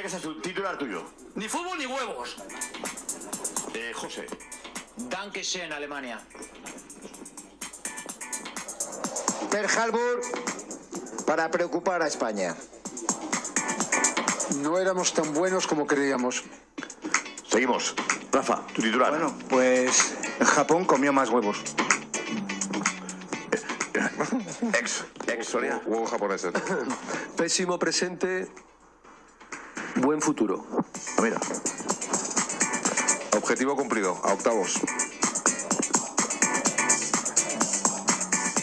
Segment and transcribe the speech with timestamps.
[0.00, 1.02] que es titular tuyo.
[1.34, 2.36] Ni fútbol ni huevos.
[3.74, 4.26] Eh, José.
[4.96, 6.20] Dankeschön, Alemania.
[9.50, 10.20] Per Harbour
[11.26, 12.54] para preocupar a España.
[14.56, 16.44] No éramos tan buenos como creíamos.
[17.48, 17.94] Seguimos.
[18.32, 19.10] Rafa, tu titular.
[19.10, 21.62] Bueno, pues Japón comió más huevos.
[24.78, 25.80] ex, ex Soria.
[25.86, 26.52] Huevos japoneses.
[27.36, 28.48] Pésimo presente,
[30.04, 30.66] buen futuro.
[31.18, 31.38] Ah, mira.
[33.36, 34.80] Objetivo cumplido, a octavos.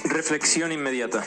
[0.05, 1.25] Reflexión inmediata.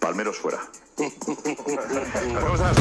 [0.00, 0.58] Palmeros fuera.
[2.42, 2.72] Vamos a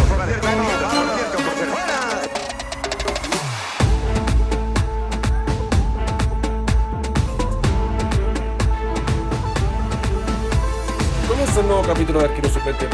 [11.87, 12.85] capítulo de Arquero Suplente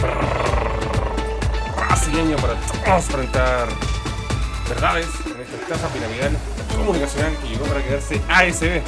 [1.75, 3.67] brasileño para todos enfrentar
[4.69, 6.37] verdades en esta estafa piramidal
[6.77, 8.81] comunicacional que llegó para quedarse ASB.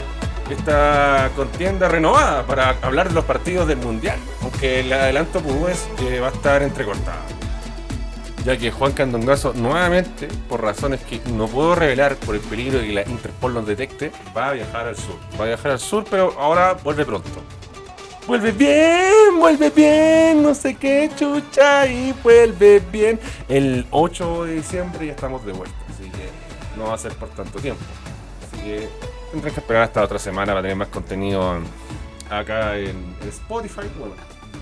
[0.51, 5.99] Esta contienda renovada para hablar de los partidos del Mundial, aunque el adelanto pues, es
[5.99, 7.23] que va a estar entrecortado.
[8.45, 12.85] Ya que Juan Candongazo nuevamente, por razones que no puedo revelar por el peligro de
[12.85, 15.15] que la Interpol nos detecte, va a viajar al sur.
[15.39, 17.41] Va a viajar al sur, pero ahora vuelve pronto.
[18.27, 23.19] Vuelve bien, vuelve bien, no sé qué chucha y vuelve bien.
[23.47, 26.29] El 8 de diciembre ya estamos de vuelta, así que
[26.75, 27.83] no va a ser por tanto tiempo.
[28.41, 28.89] Así que
[29.31, 31.59] tendrán que esperar hasta otra semana para tener más contenido
[32.27, 33.87] acá en Spotify.
[33.99, 34.15] Bueno,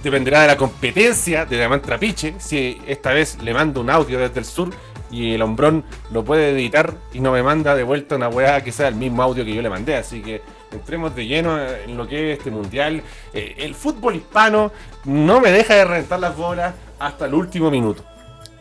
[0.04, 2.36] dependerá de la competencia de Diamant Trapiche.
[2.40, 4.72] Si esta vez le mando un audio desde el sur
[5.10, 8.74] y el hombrón lo puede editar y no me manda de vuelta una weá que
[8.74, 9.96] sea el mismo audio que yo le mandé.
[9.96, 10.42] Así que
[10.74, 13.02] entremos de lleno en lo que es este mundial.
[13.34, 14.72] Eh, el fútbol hispano
[15.06, 18.04] no me deja de reventar las bolas hasta el último minuto.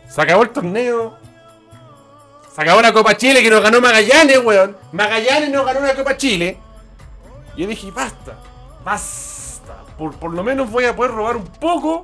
[0.07, 1.17] Se acabó el torneo.
[2.53, 4.77] Se acabó la Copa Chile que nos ganó Magallanes, weón.
[4.91, 6.57] Magallanes nos ganó la Copa Chile.
[7.55, 8.35] Y yo dije, basta,
[8.83, 9.83] basta.
[9.97, 12.03] Por, por lo menos voy a poder robar un poco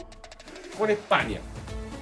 [0.77, 1.39] con España.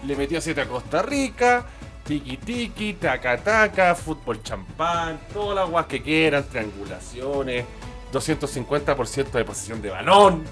[0.06, 1.66] Le metió 7 a Costa Rica.
[2.07, 7.66] Tiki tiki, taca taca, fútbol champán, todas las guas que quieran, triangulaciones,
[8.12, 10.44] 250% de posición de balón,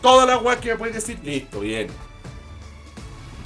[0.00, 1.88] todas las guas que me pueden decir, listo, bien.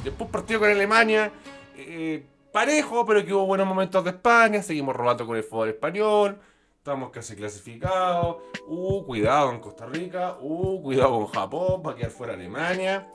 [0.04, 1.32] Después partido con Alemania,
[1.76, 6.38] eh, parejo, pero que hubo buenos momentos de España, seguimos robando con el fútbol español,
[6.76, 12.34] estamos casi clasificados, uh, cuidado en Costa Rica, uh, cuidado con Japón, para quedar fuera
[12.34, 13.08] Alemania.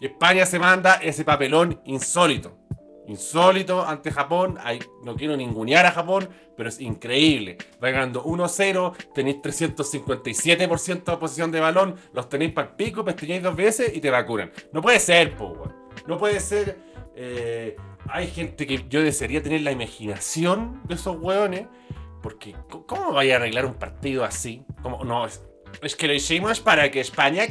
[0.00, 2.61] España se manda ese papelón insólito.
[3.06, 4.58] Insólito ante Japón.
[5.04, 7.58] No quiero ningunear a Japón, pero es increíble.
[7.82, 13.42] Va ganando 1-0, tenéis 357% de posición de balón, los tenéis para el pico, pestañáis
[13.42, 14.52] dos veces y te vacunan.
[14.72, 15.74] No puede ser, po, weón.
[16.06, 16.78] No puede ser.
[17.14, 17.76] eh,
[18.08, 21.66] hay gente que yo desearía tener la imaginación de esos weones.
[22.22, 22.54] Porque,
[22.86, 24.64] ¿cómo vaya a arreglar un partido así?
[24.82, 25.02] ¿Cómo?
[25.04, 25.44] No, es,
[25.80, 27.44] es que lo hicimos para que España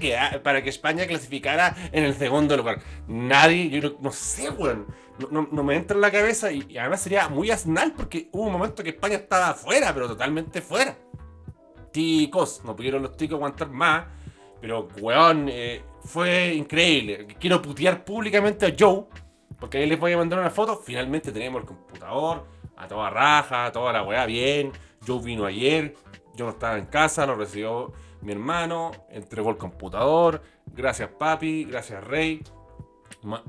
[0.44, 2.80] para que España clasificara en el segundo lugar.
[3.08, 4.86] Nadie, yo no, sé, weón.
[5.30, 8.84] No, me entra en la cabeza y, además sería muy asnal porque hubo un momento
[8.84, 10.98] que España estaba afuera, pero totalmente fuera.
[11.92, 14.06] Ticos, no pudieron los ticos aguantar más.
[14.60, 17.28] Pero, weón, eh, fue increíble.
[17.40, 19.06] Quiero putear públicamente a Joe,
[19.60, 20.78] porque ahí les voy a mandar una foto.
[20.78, 22.46] Finalmente tenemos el computador,
[22.78, 24.72] a toda raja, a toda la weá bien.
[25.06, 25.96] Joe vino ayer,
[26.36, 30.42] yo no estaba en casa, lo recibió mi hermano, entregó el computador.
[30.68, 32.42] Gracias, papi, gracias, Rey.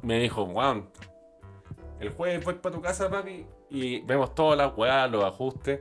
[0.03, 0.91] Me dijo, weón,
[2.01, 5.81] el jueves voy para tu casa, papi, y vemos todas las weas, los ajustes.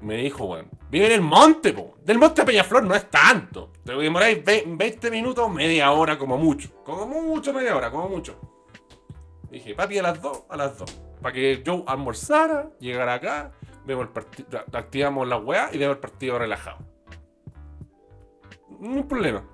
[0.00, 1.94] Me dijo, weón, vive en el monte, po.
[2.02, 3.70] Del monte a Peñaflor no es tanto.
[3.84, 6.70] Te demoráis ve- 20 minutos, media hora como mucho.
[6.84, 8.40] Como mucho, media hora, como mucho.
[9.50, 10.90] Dije, papi, a las 2, a las 2.
[11.20, 13.52] Para que yo almorzara, llegara acá,
[13.84, 16.78] vemos el partido, activamos la weá y vemos el partido relajado.
[18.82, 19.44] Hay problema.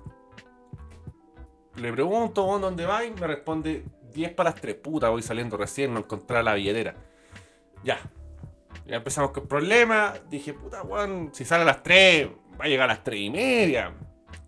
[1.75, 3.13] Le pregunto, "¿Vos ¿dónde vais?
[3.19, 4.75] Me responde 10 para las 3.
[4.75, 6.95] Puta, voy saliendo recién, no encontré la billetera.
[7.83, 7.99] Ya.
[8.85, 10.21] Ya empezamos con problemas.
[10.29, 12.29] Dije, puta, weón, si sale a las 3,
[12.59, 13.93] va a llegar a las 3 y media.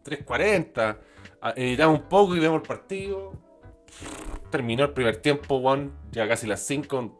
[0.04, 0.98] 3.40.
[1.42, 3.34] Ah, Editamos un poco y vemos el partido.
[4.50, 5.94] Terminó el primer tiempo, weón.
[6.12, 7.19] Ya casi las 5.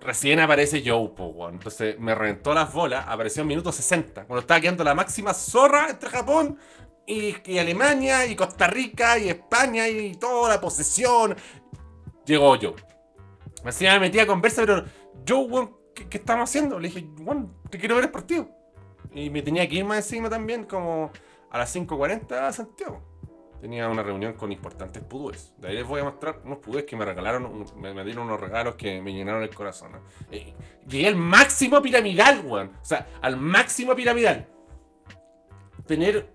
[0.00, 1.48] Recién aparece Joe, po.
[1.48, 3.04] Entonces me reventó las bolas.
[3.08, 4.24] Apareció en minuto 60.
[4.26, 6.58] Cuando estaba quedando la máxima zorra entre Japón
[7.06, 11.36] y, Alemania y Costa Rica y España y toda la posesión.
[12.24, 12.74] Llegó Joe.
[13.64, 14.84] Así me metí a conversa, pero
[15.26, 16.78] Joe, weón, ¿qué, qué estamos haciendo?
[16.78, 18.48] Le dije, weón, te quiero ver el partido.
[19.12, 21.10] Y me tenía que ir más encima también, como
[21.50, 23.07] a las 5.40 a Santiago.
[23.60, 25.52] Tenía una reunión con importantes pudúes.
[25.58, 28.76] De ahí les voy a mostrar unos pudúes que me regalaron, me dieron unos regalos
[28.76, 29.92] que me llenaron el corazón.
[29.92, 29.98] ¿no?
[30.30, 30.54] Eh,
[30.86, 32.70] llegué al máximo piramidal, weón.
[32.80, 34.46] O sea, al máximo piramidal.
[35.86, 36.28] Tener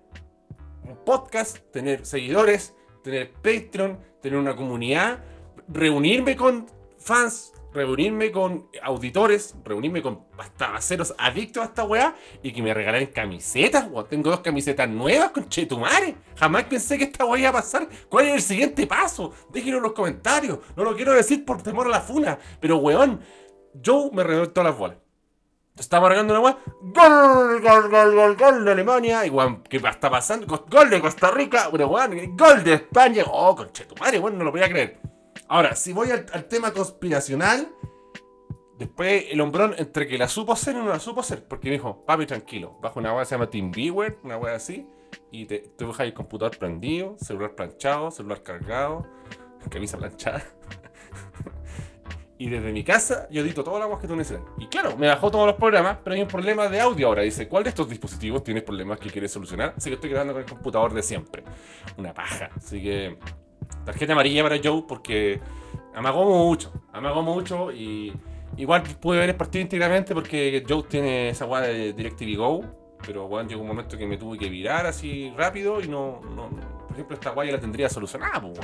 [0.82, 5.24] un podcast, tener seguidores, tener Patreon, tener una comunidad,
[5.68, 6.66] reunirme con
[6.98, 12.72] fans, reunirme con auditores, reunirme con hasta aceros adictos a esta weá y que me
[12.72, 14.06] regalen camisetas, weón.
[14.08, 16.14] Tengo dos camisetas nuevas con Chetumare.
[16.36, 17.88] Jamás pensé que esta weá iba a pasar.
[18.08, 19.32] ¿Cuál es el siguiente paso?
[19.50, 20.60] Déjenlo en los comentarios.
[20.76, 23.20] No lo quiero decir por temor a la funa, pero weón,
[23.84, 24.98] Joe me todas las bolas.
[25.76, 26.58] Estaba regando una weá.
[26.80, 29.26] Gol, gol, gol, gol, gol de Alemania.
[29.26, 30.46] Y weón, ¿qué está pasando?
[30.46, 31.68] Gol- de Costa Rica.
[31.70, 33.24] Weón, gol de España.
[33.26, 35.00] Oh, conchetumare, weón, no lo podía creer.
[35.48, 37.68] Ahora, si voy al, al tema conspiracional,
[38.78, 41.46] después el hombrón entre que la supo hacer y no la supo hacer.
[41.46, 44.86] Porque me dijo, papi, tranquilo, bajo una weá que se llama TeamViewer, una weá así.
[45.30, 49.06] Y te, te dejas el computador prendido, celular planchado, celular cargado,
[49.70, 50.44] camisa planchada.
[52.36, 54.44] Y desde mi casa yo edito todas las aguas que tú necesitas.
[54.58, 57.22] Y claro, me bajó todos los programas, pero hay un problema de audio ahora.
[57.22, 59.72] Dice, ¿cuál de estos dispositivos tienes problemas que quieres solucionar?
[59.76, 61.44] Así que estoy grabando con el computador de siempre.
[61.96, 62.50] Una paja.
[62.56, 63.16] Así que
[63.84, 65.40] tarjeta amarilla para Joe porque
[65.94, 66.72] amagó mucho.
[66.92, 68.12] Amagó mucho y
[68.56, 72.64] igual pude ver el partido íntegramente porque Joe tiene esa guada de DirecTV Go.
[73.06, 76.48] Pero bueno, llegó un momento que me tuve que virar así rápido y no, no-
[76.48, 78.58] por ejemplo, esta guaya la tendría solucionada, pues.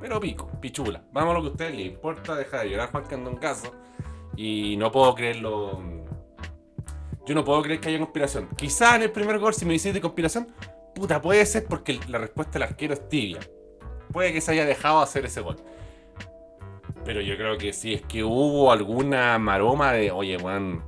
[0.00, 1.02] Pero pico, pichula.
[1.12, 3.74] Vamos a lo que a usted le importa, deja de llorar Juan en caso.
[4.36, 5.80] Y no puedo creerlo.
[7.26, 8.48] Yo no puedo creer que haya conspiración.
[8.56, 10.48] Quizá en el primer gol, si me dices de conspiración,
[10.94, 13.40] puta, puede ser porque la respuesta del arquero es tibia.
[14.12, 15.56] Puede que se haya dejado hacer ese gol.
[17.04, 20.82] Pero yo creo que si es que hubo alguna maroma de, oye, weón.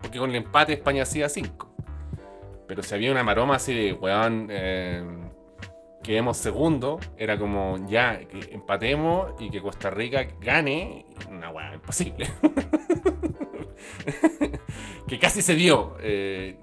[0.00, 1.74] Porque con el empate España hacía 5.
[2.68, 5.02] Pero si había una maroma así de, weón, eh,
[6.02, 11.06] quedemos segundo, era como ya, que empatemos y que Costa Rica gane.
[11.28, 12.28] Una weá imposible.
[15.08, 15.96] que casi se dio.
[16.00, 16.58] eh,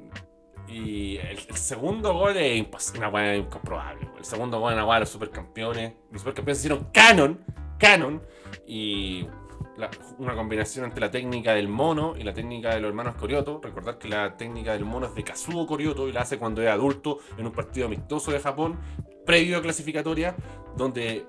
[0.72, 4.08] y el, segundo gol es una weá incomprobable.
[4.18, 5.94] El segundo gol es una weá de los supercampeones.
[6.12, 7.40] Los supercampeones hicieron canon,
[7.78, 8.22] canon.
[8.66, 9.28] Y
[9.78, 13.60] la- una combinación entre la técnica del mono y la técnica de los hermanos Corioto.
[13.62, 16.70] Recordar que la técnica del mono es de Kazuo Corioto y la hace cuando es
[16.70, 18.80] adulto en un partido amistoso de Japón,
[19.26, 20.36] previo a clasificatoria,
[20.78, 21.26] donde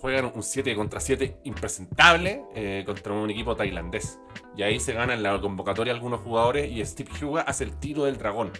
[0.00, 4.18] juegan un 7 contra 7 impresentable eh, contra un equipo tailandés.
[4.56, 8.16] Y ahí se ganan la convocatoria algunos jugadores y Steve Huga hace el tiro del
[8.16, 8.50] dragón,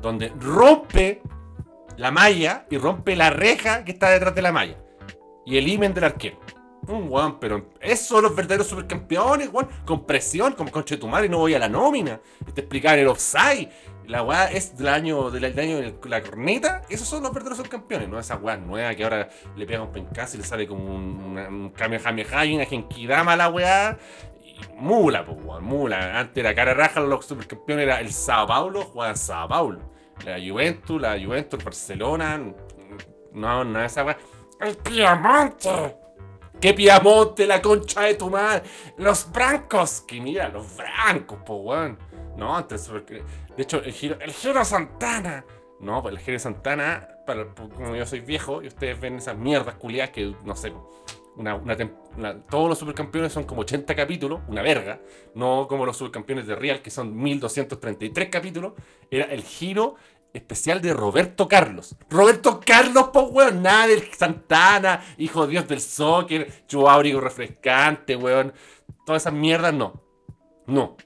[0.00, 1.22] donde rompe
[1.96, 4.76] la malla y rompe la reja que está detrás de la malla.
[5.44, 6.38] Y el imen del arquero.
[6.88, 9.68] Un weón, pero esos son los verdaderos supercampeones, weón.
[9.84, 12.20] Con presión, como con Chetumare, no voy a la nómina.
[12.54, 13.70] Te explicaban el offside.
[14.06, 16.82] La weá es del año, de la corneta.
[16.88, 20.36] Esos son los verdaderos subcampeones, no esa weá nueva que ahora le pega un pencazo
[20.36, 23.98] y le sale como un, un Kamehameha y una Genkidama a la weá.
[24.76, 26.20] Mula, pues weón, mula.
[26.20, 29.80] Antes era cara raja, los supercampeones era el Sao Paulo, jugaban Sao Paulo.
[30.24, 32.40] La Juventus, la Juventus, el Barcelona.
[33.32, 34.16] No, no, esa weá.
[34.60, 36.05] El Piemonte.
[36.60, 38.62] ¿Qué Piamonte, la concha de tu madre?
[38.96, 40.00] Los Brancos.
[40.06, 41.98] Que mira, los Brancos, po, weón.
[42.36, 43.22] No, antes, porque-
[43.56, 45.44] de hecho, el giro, el giro Santana.
[45.80, 49.74] No, pues el giro Santana, para, como yo soy viejo y ustedes ven esas mierdas
[49.74, 50.72] culiadas que, no sé,
[51.36, 51.60] una-
[52.48, 55.00] todos los supercampeones son como 80 capítulos, una verga.
[55.34, 58.72] No como los supercampeones de Real, que son 1233 capítulos.
[59.10, 59.96] Era el giro
[60.36, 61.96] especial de Roberto Carlos.
[62.10, 63.62] Roberto Carlos, po, weón.
[63.62, 68.52] Nada del Santana, hijo Dios del soccer, chuáurico refrescante, weón.
[69.04, 70.02] Todas esas mierdas, no.
[70.66, 70.96] No.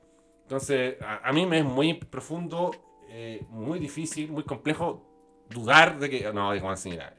[0.42, 2.72] Entonces, a, mí me es muy profundo,
[3.08, 5.06] eh, muy difícil, muy complejo
[5.48, 6.32] dudar de que.
[6.32, 7.14] No, de así, mira,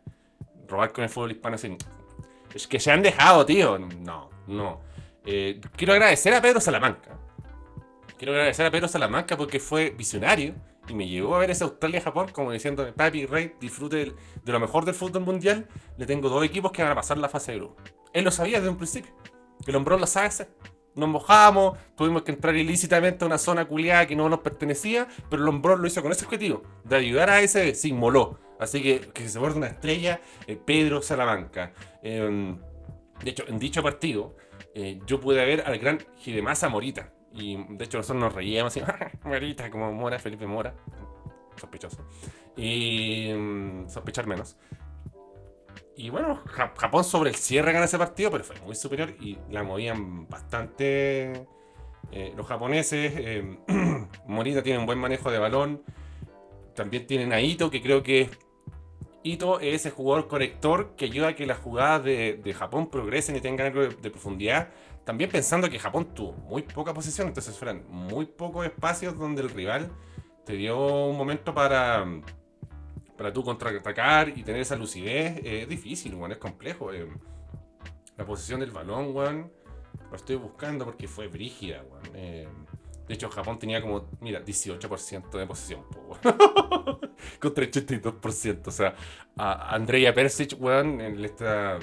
[0.68, 1.78] robar con el fútbol hispano así.
[2.54, 3.80] Es que se han dejado, tío.
[3.80, 4.82] No, no.
[5.26, 7.18] Eh, quiero agradecer a Pedro Salamanca.
[8.18, 10.54] Quiero agradecer a Pedro Salamanca porque fue visionario
[10.88, 14.86] y me llevó a ver ese Australia-Japón como diciendo, papi, Rey, disfrute de lo mejor
[14.86, 15.68] del fútbol mundial.
[15.98, 17.82] Le tengo dos equipos que van a pasar la fase de grupo.
[18.14, 19.12] Él lo sabía desde un principio.
[19.66, 20.50] El hombrón lo sabe hacer.
[20.96, 25.42] Nos mojamos, tuvimos que entrar ilícitamente a una zona culiada que no nos pertenecía, pero
[25.42, 28.40] el hombrón lo hizo con ese objetivo, de ayudar a ese, se inmoló.
[28.60, 31.74] Así que que se vuelve una estrella, eh, Pedro Salamanca.
[32.04, 32.56] Eh,
[33.24, 34.36] de hecho, en dicho partido,
[34.74, 37.14] eh, yo pude ver al gran Hidemasa Morita.
[37.34, 38.82] Y de hecho, nosotros nos reíamos así,
[39.24, 40.74] Morita, como Mora, Felipe Mora.
[41.56, 42.06] Sospechoso.
[42.58, 44.58] Y mm, sospechar menos.
[45.96, 49.38] Y bueno, Ja- Japón sobre el cierre gana ese partido, pero fue muy superior y
[49.50, 51.46] la movían bastante
[52.12, 53.14] eh, los japoneses.
[53.16, 53.58] eh,
[54.26, 55.84] Morita tiene un buen manejo de balón.
[56.76, 58.30] también tienen a Ito, que creo que
[59.24, 63.36] Ito es ese jugador conector que ayuda a que las jugadas de, de Japón progresen
[63.36, 64.70] y tengan algo de profundidad.
[65.06, 69.50] También pensando que Japón tuvo muy poca posición, entonces fueron muy pocos espacios donde el
[69.50, 69.92] rival
[70.46, 72.06] te dio un momento para,
[73.18, 75.40] para tú contraatacar y tener esa lucidez.
[75.44, 76.94] Es difícil, weón, es complejo.
[76.94, 77.08] eh.
[78.18, 79.52] La posición del balón, weón,
[80.10, 82.04] lo estoy buscando porque fue brígida, weón.
[82.14, 82.48] eh.
[83.08, 85.84] de hecho, Japón tenía como, mira, 18% de posesión,
[87.40, 88.68] contra el 82%.
[88.68, 88.96] O sea,
[89.36, 91.80] Andrea Persic, weón, él está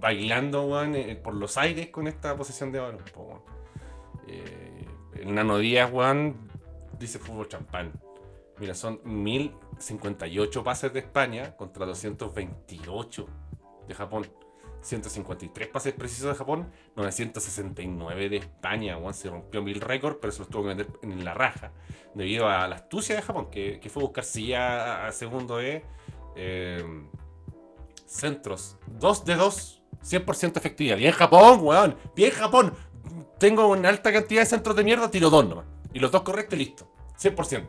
[0.00, 3.42] bailando, weón, eh, por los aires con esta posesión de balón, po.
[4.26, 4.86] Eh,
[5.16, 6.36] el Nano Díaz, weón,
[6.98, 7.92] dice fútbol champán.
[8.58, 13.26] Mira, son 1058 pases de España contra 228
[13.86, 14.26] de Japón.
[14.80, 18.96] 153 pases precisos de Japón, 969 de España.
[18.96, 19.14] weón.
[19.14, 21.72] se rompió mil récords, pero se los tuvo que meter en la raja.
[22.14, 25.84] Debido a la astucia de Japón, que, que fue buscar silla a, a segundo E.
[28.06, 30.96] centros, 2 de 2, 100% efectividad.
[30.96, 31.96] Bien Japón, weón.
[32.14, 32.74] Bien Japón.
[33.38, 35.66] Tengo una alta cantidad de centros de mierda, tiro dos nomás.
[35.92, 36.90] Y los dos correctos y listo.
[37.20, 37.68] 100%.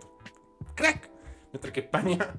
[0.75, 1.09] Crack.
[1.51, 2.35] Mientras que España,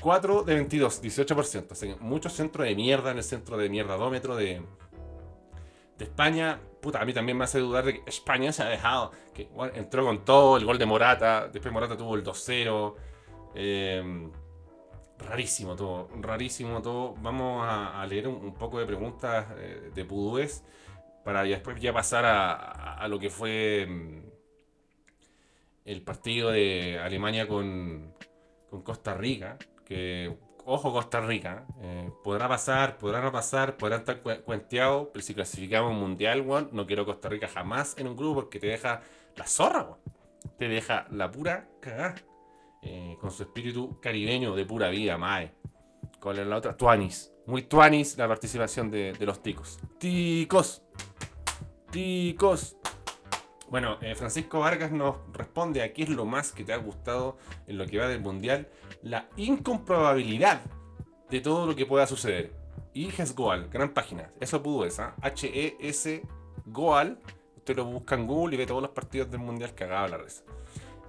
[0.00, 1.72] 4 de 22, 18%.
[1.72, 4.62] Así que muchos centros de mierda en el centro de mierdadómetro de,
[5.98, 6.60] de España.
[6.80, 9.12] Puta, a mí también me hace dudar de que España se ha dejado.
[9.32, 11.48] Que bueno, entró con todo, el gol de Morata.
[11.48, 12.94] Después Morata tuvo el 2-0.
[13.54, 14.30] Eh,
[15.22, 17.14] rarísimo todo, rarísimo todo.
[17.20, 20.64] Vamos a, leer un, poco de preguntas eh, de Pudúes
[21.24, 24.20] para después ya pasar a, lo que fue mm,
[25.84, 28.14] el partido de Alemania con,
[28.70, 29.56] con Costa Rica.
[29.84, 35.24] Que, ojo Costa Rica, eh, podrá pasar, podrá no pasar, podrá estar cue- cuenteado, pero
[35.24, 38.68] si clasificamos un mundial, weón, no quiero Costa Rica jamás en un grupo porque te
[38.68, 39.02] deja
[39.36, 39.98] la zorra, weón.
[40.58, 42.16] Te deja la pura cagada
[42.82, 45.52] eh, con su espíritu caribeño de pura vida, Mae.
[46.20, 46.76] ¿Cuál es la otra?
[46.76, 47.32] Tuanis.
[47.46, 49.78] Muy tuanis la participación de, los ticos.
[49.98, 50.82] Ticos.
[51.90, 52.76] Ticos.
[53.68, 57.38] Bueno, eh, Francisco Vargas nos responde a qué es lo más que te ha gustado
[57.66, 58.68] en lo que va del mundial.
[59.02, 60.60] La incomprobabilidad
[61.30, 62.52] de todo lo que pueda suceder.
[62.94, 64.30] Y Hes Goal, gran página.
[64.40, 65.14] Eso pudo esa.
[65.22, 66.22] H-E-S
[66.66, 67.18] Goal.
[67.56, 70.42] Usted lo busca en Google y ve todos los partidos del mundial cagado la reza.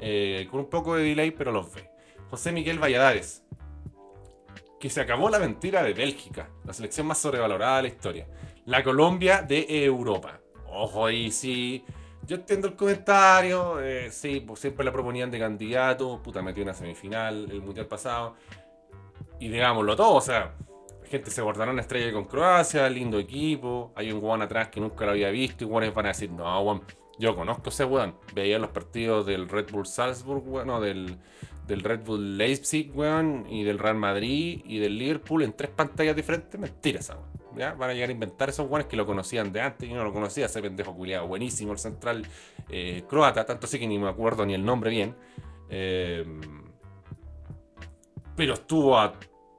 [0.06, 1.90] Eh, con un poco de delay, pero los ve.
[2.30, 3.46] José Miguel Valladares.
[4.78, 8.28] Que se acabó la mentira de Bélgica, la selección más sobrevalorada de la historia.
[8.66, 10.42] La Colombia de Europa.
[10.68, 11.86] Ojo ahí, sí.
[12.28, 13.80] Yo entiendo el comentario.
[13.80, 16.22] eh, sí, pues siempre la proponían de candidato.
[16.22, 18.36] Puta, metió una semifinal el mundial pasado.
[19.40, 20.54] Y digámoslo todo, o sea,
[21.06, 23.94] gente se guardará una estrella con Croacia, lindo equipo.
[23.96, 25.64] Hay un guan atrás que nunca lo había visto.
[25.64, 26.82] Y guanes van a decir, no, guan,
[27.18, 28.16] yo conozco ese weón.
[28.34, 31.18] Veía los partidos del Red Bull Salzburg, weón, del,
[31.68, 36.16] del Red Bull Leipzig, weón, y del Real Madrid y del Liverpool en tres pantallas
[36.16, 36.60] diferentes.
[36.60, 37.34] Mentira esa, weón.
[37.56, 37.74] ¿Ya?
[37.74, 39.88] Van a llegar a inventar esos weones que lo conocían de antes.
[39.88, 41.28] Yo no lo conocía, ese pendejo culiado.
[41.28, 42.26] Buenísimo el central
[42.70, 45.16] eh, croata, tanto así que ni me acuerdo ni el nombre bien.
[45.70, 46.26] Eh,
[48.36, 49.14] pero estuvo a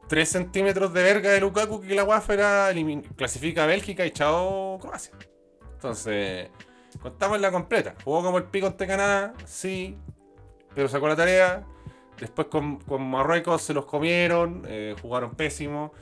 [0.09, 2.71] 3 centímetros de verga de Lukaku que la guafa era
[3.17, 5.13] clasifica a Bélgica y chao Croacia.
[5.75, 6.51] Entonces,
[7.05, 7.95] contamos la completa.
[8.03, 9.99] Jugó como el pico ante Canadá, sí,
[10.75, 11.67] pero sacó la tarea.
[12.19, 15.93] Después con, con Marruecos se los comieron, eh, jugaron pésimo.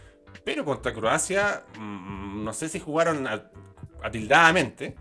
[0.45, 3.29] Pero contra Croacia, mm, no sé si jugaron
[4.01, 4.95] atildadamente,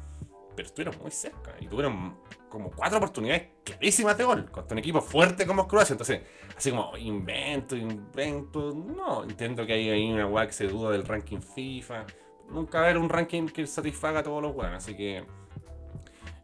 [0.55, 2.17] pero estuvieron muy cerca y tuvieron
[2.49, 5.93] como cuatro oportunidades clarísimas de gol contra un equipo fuerte como Croacia.
[5.93, 6.21] Entonces,
[6.57, 11.05] así como invento, invento, no, entiendo que hay ahí una weá que se duda del
[11.05, 12.07] ranking FIFA.
[12.49, 15.25] Nunca va a haber un ranking que satisfaga a todos los weones, así que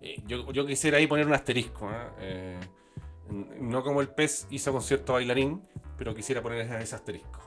[0.01, 1.89] eh, yo, yo quisiera ahí poner un asterisco.
[2.20, 2.60] Eh,
[3.30, 5.62] n- no como el pez hizo con cierto bailarín,
[5.98, 7.42] pero quisiera poner ese asterisco.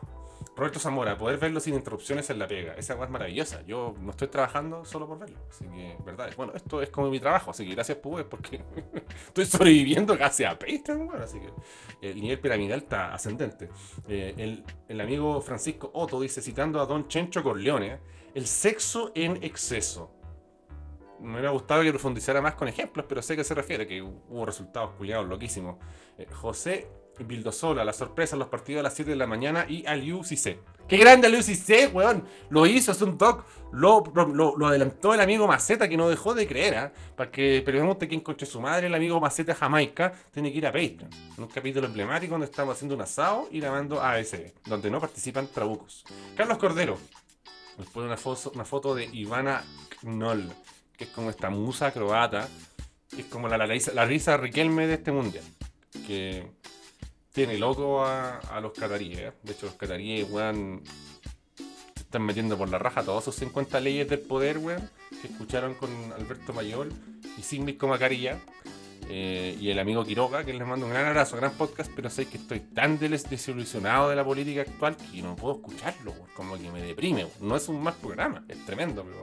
[0.57, 2.75] Roberto Zamora, poder verlo sin interrupciones en la pega.
[2.75, 3.63] Esa weá es maravillosa.
[3.63, 5.39] Yo no estoy trabajando solo por verlo.
[5.49, 6.31] Así que, verdad.
[6.37, 7.51] Bueno, esto es como mi trabajo.
[7.53, 8.63] Así que gracias, Pubes, porque
[9.29, 11.23] estoy sobreviviendo casi a Patreon, weón.
[11.23, 13.71] Así que el nivel piramidal está ascendente.
[14.07, 17.99] Eh, el, el amigo Francisco Otto dice, citando a Don Chencho Corleone,
[18.35, 20.11] el sexo en exceso.
[21.21, 24.03] Me hubiera gustado que profundizara más con ejemplos, pero sé a qué se refiere, que
[24.03, 25.77] hubo resultados culiados loquísimos.
[26.19, 26.89] Eh, José
[27.25, 30.59] Vildosola, la sorpresa en los partidos a las 7 de la mañana y Aliu Cissé.
[30.89, 32.25] ¡Qué grande Aliu Cissé, weón!
[32.49, 33.45] Lo hizo, es un doc.
[33.73, 34.03] Lo,
[34.35, 36.93] lo, adelantó el amigo Maceta, que no dejó de creer, ¿ah?
[37.17, 40.73] Para que pregunte quién coche su madre, el amigo Maceta Jamaica, tiene que ir a
[40.73, 41.11] Patreon.
[41.39, 46.05] Un capítulo emblemático donde estamos haciendo un asado y grabando ASB, donde no participan trabucos.
[46.37, 46.99] Carlos Cordero,
[47.79, 48.19] nos pone una
[48.55, 49.63] una foto de Ivana
[50.03, 50.51] Knoll,
[51.01, 52.47] que es como esta musa croata,
[53.09, 55.43] que es como la, la, risa- la risa Riquelme de este mundial.
[56.07, 56.47] Que
[57.33, 59.19] tiene loco a, a los cataríes.
[59.19, 59.33] ¿eh?
[59.43, 60.83] De hecho, los cataríes, weón,
[61.97, 64.91] se están metiendo por la raja todas sus 50 leyes del poder, weón,
[65.23, 66.89] que escucharon con Alberto Mayor
[67.39, 68.39] y Sigmund Comacarilla.
[69.09, 72.27] eh, y el amigo Quiroga, que les mando un gran abrazo, gran podcast, pero sé
[72.27, 76.71] que estoy tan des- desilusionado de la política actual que no puedo escucharlo, como que
[76.71, 77.27] me deprime.
[77.41, 79.23] No es un mal programa, es tremendo, pero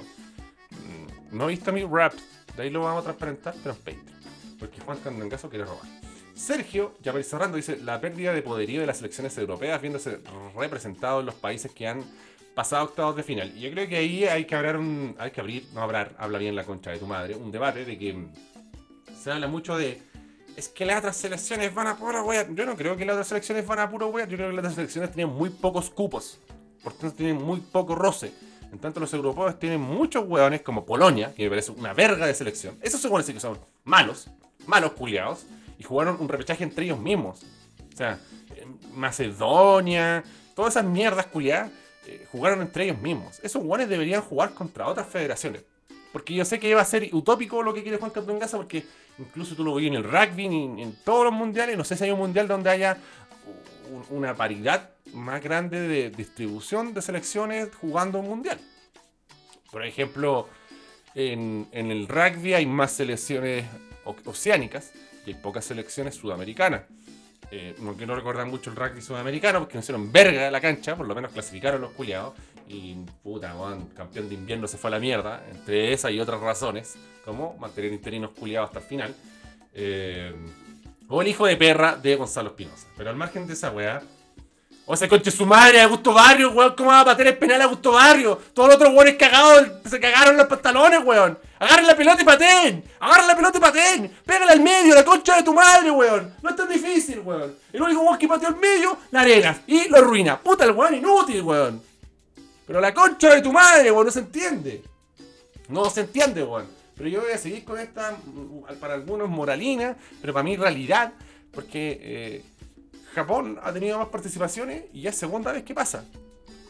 [1.32, 2.14] no he visto mi rap,
[2.56, 5.86] de ahí lo vamos a transparentar, pero en Patreon, porque Juan Candangazo quiere robar.
[6.34, 10.20] Sergio, ya para ir cerrando, dice la pérdida de poderío de las elecciones europeas viéndose
[10.56, 12.04] representado en los países que han
[12.54, 13.52] pasado octavos de final.
[13.56, 15.16] Y yo creo que ahí hay que abrir un.
[15.20, 17.98] Hay que abrir, no hablar, habla bien la concha de tu madre, un debate de
[17.98, 18.28] que
[19.16, 20.02] se habla mucho de.
[20.56, 22.48] Es que las otras selecciones van a puro wea.
[22.50, 24.28] Yo no creo que las otras selecciones van a puro wea.
[24.28, 26.40] Yo creo que las otras selecciones tienen muy pocos cupos.
[26.84, 28.32] Por tanto, tienen muy poco roce.
[28.72, 32.34] En tanto, los europeos tienen muchos hueones como Polonia, que me parece una verga de
[32.34, 32.78] selección.
[32.82, 34.30] Esos se sí que son malos,
[34.66, 35.46] malos culiados.
[35.80, 37.44] Y jugaron un repechaje entre ellos mismos.
[37.94, 38.20] O sea,
[38.94, 40.24] Macedonia,
[40.56, 41.72] todas esas mierdas culiadas
[42.08, 43.40] eh, jugaron entre ellos mismos.
[43.44, 45.64] Esos hueones deberían jugar contra otras federaciones.
[46.12, 48.84] Porque yo sé que va a ser utópico lo que quiere Juan Campeón Gaza, porque
[49.20, 51.78] incluso tú lo ves en el rugby, en, en todos los mundiales.
[51.78, 52.98] No sé si hay un mundial donde haya
[53.91, 58.60] un- una paridad más grande de distribución de selecciones jugando un mundial.
[59.72, 60.48] Por ejemplo,
[61.15, 63.65] en, el rugby hay más selecciones
[64.25, 64.91] oceánicas
[65.25, 66.84] y hay pocas selecciones sudamericanas.
[67.50, 71.15] Eh, no quiero mucho el rugby sudamericano porque no hicieron verga la cancha, por lo
[71.15, 72.34] menos clasificaron los culiados.
[72.70, 76.41] Y puta, weón, campeón de invierno se fue a la mierda, entre esas y otras
[76.41, 79.15] razones, como mantener interinos culiados hasta el final.
[79.74, 80.34] Eh,
[81.10, 82.88] o el hijo de perra de Gonzalo Espinosa.
[82.98, 84.02] Pero al margen de esa weá,
[84.90, 87.66] o ese conche su madre, Augusto Barrio, weón, ¿cómo va a patear el penal a
[87.66, 88.40] Augusto Barrio?
[88.54, 91.38] Todos los otros weones cagados, se cagaron los pantalones, weón.
[91.60, 92.84] Agarren la pelota y pateen.
[93.02, 94.18] Agarren la pelota y pateen.
[94.26, 96.34] Pégale al medio, la concha de tu madre, weón.
[96.42, 97.54] No es tan difícil, weón.
[97.74, 99.58] El único weón que pateó al medio, la arenas.
[99.68, 100.40] Y lo arruina.
[100.40, 101.84] Puta el weón inútil, weón.
[102.66, 104.84] Pero la concha de tu madre, weón, no se entiende.
[105.67, 106.77] No se entiende, weón.
[106.98, 108.18] Pero yo voy a seguir con esta,
[108.80, 111.14] para algunos moralina, pero para mí realidad,
[111.52, 112.44] porque eh,
[113.14, 116.06] Japón ha tenido más participaciones y ya es segunda vez que pasa.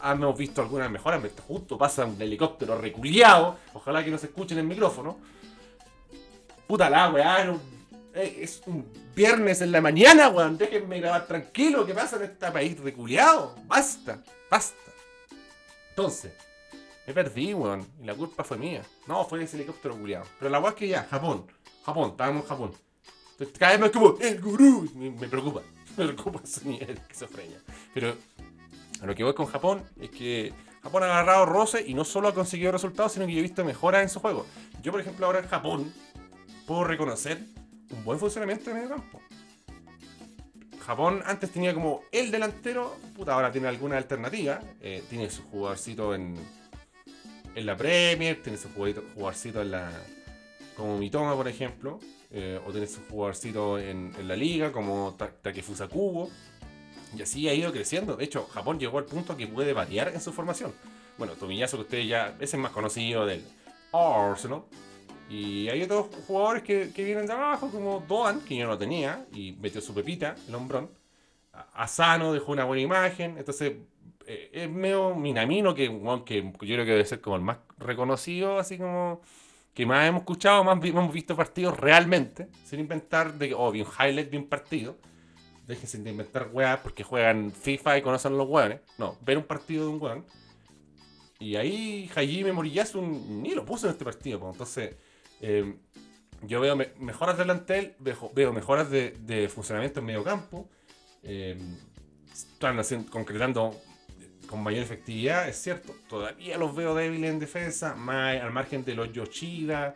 [0.04, 4.54] Hemos visto algunas mejoras, pero justo pasa un helicóptero reculiado, ojalá que no se escuche
[4.54, 5.18] en el micrófono.
[6.68, 7.58] Puta la weá,
[8.14, 8.86] eh, es un
[9.16, 13.56] viernes en la mañana, weón, déjenme grabar tranquilo, ¿qué pasa en este país reculiado?
[13.66, 14.92] Basta, basta.
[15.90, 16.34] Entonces,
[17.08, 17.88] me perdí, weón.
[18.02, 18.84] Y la culpa fue mía.
[19.08, 20.26] No, fue ese helicóptero culiado.
[20.38, 21.48] Pero la weá es que ya, Japón.
[21.86, 22.72] Japón, estábamos en Japón.
[23.32, 24.90] Entonces, cada vez más como, el gurú.
[24.94, 25.62] Me, me preocupa.
[25.98, 27.60] Me preocupa ese nivel de esquizofrenia.
[27.94, 28.14] Pero
[29.02, 32.28] a lo que voy con Japón es que Japón ha agarrado roce y no solo
[32.28, 34.46] ha conseguido resultados, sino que yo he visto mejoras en su juego.
[34.84, 35.94] Yo, por ejemplo, ahora en Japón
[36.68, 37.40] puedo reconocer
[37.90, 39.22] un buen funcionamiento de medio campo.
[40.86, 44.60] Japón antes tenía como el delantero, puta, ahora tiene alguna alternativa.
[44.82, 46.36] Eh, tiene su jugadorcito en,
[47.58, 49.92] en la Premier, tiene su jugadito- jugadorcito en la.
[50.76, 52.00] como Mitoma, por ejemplo.
[52.30, 56.30] eh, o tiene su jugadorcito en, en la liga, como Ta- Takefusa Kubo.
[57.18, 58.16] Y así ha ido creciendo.
[58.18, 60.74] De hecho, Japón llegó al punto que puede variar en su formación.
[61.18, 62.36] Bueno, Tomiyasu, que ustedes ya.
[62.40, 63.44] Es más conocido del
[63.94, 64.64] Arsenal.
[65.30, 69.26] Y hay otros jugadores que, que vienen de abajo, como Doan, que yo no tenía,
[69.34, 70.90] y metió su pepita, el hombrón.
[71.74, 73.38] Asano dejó una buena imagen.
[73.38, 73.74] Entonces,
[74.28, 75.86] eh, es medio Minamino, que,
[76.26, 79.22] que yo creo que debe ser como el más reconocido, así como
[79.74, 84.30] que más hemos escuchado, más hemos visto partidos realmente, sin inventar de oh, un highlight
[84.30, 84.98] de un partido.
[85.68, 88.80] Déjense de inventar weas porque juegan FIFA y conocen los weones.
[88.98, 90.26] No, ver un partido de un weón.
[91.40, 94.40] Y ahí Hajime Moriyasu ni lo puso en este partido.
[94.40, 94.54] pues.
[94.54, 94.96] Entonces,
[95.42, 95.76] eh,
[96.44, 100.70] yo veo me- mejoras del plantel, veo, veo mejoras de, de funcionamiento en medio campo.
[101.24, 101.58] eh,
[102.32, 103.76] están concretando
[104.48, 105.94] con mayor efectividad, es cierto.
[106.08, 109.96] Todavía los veo débiles en defensa, más al margen de los Yoshida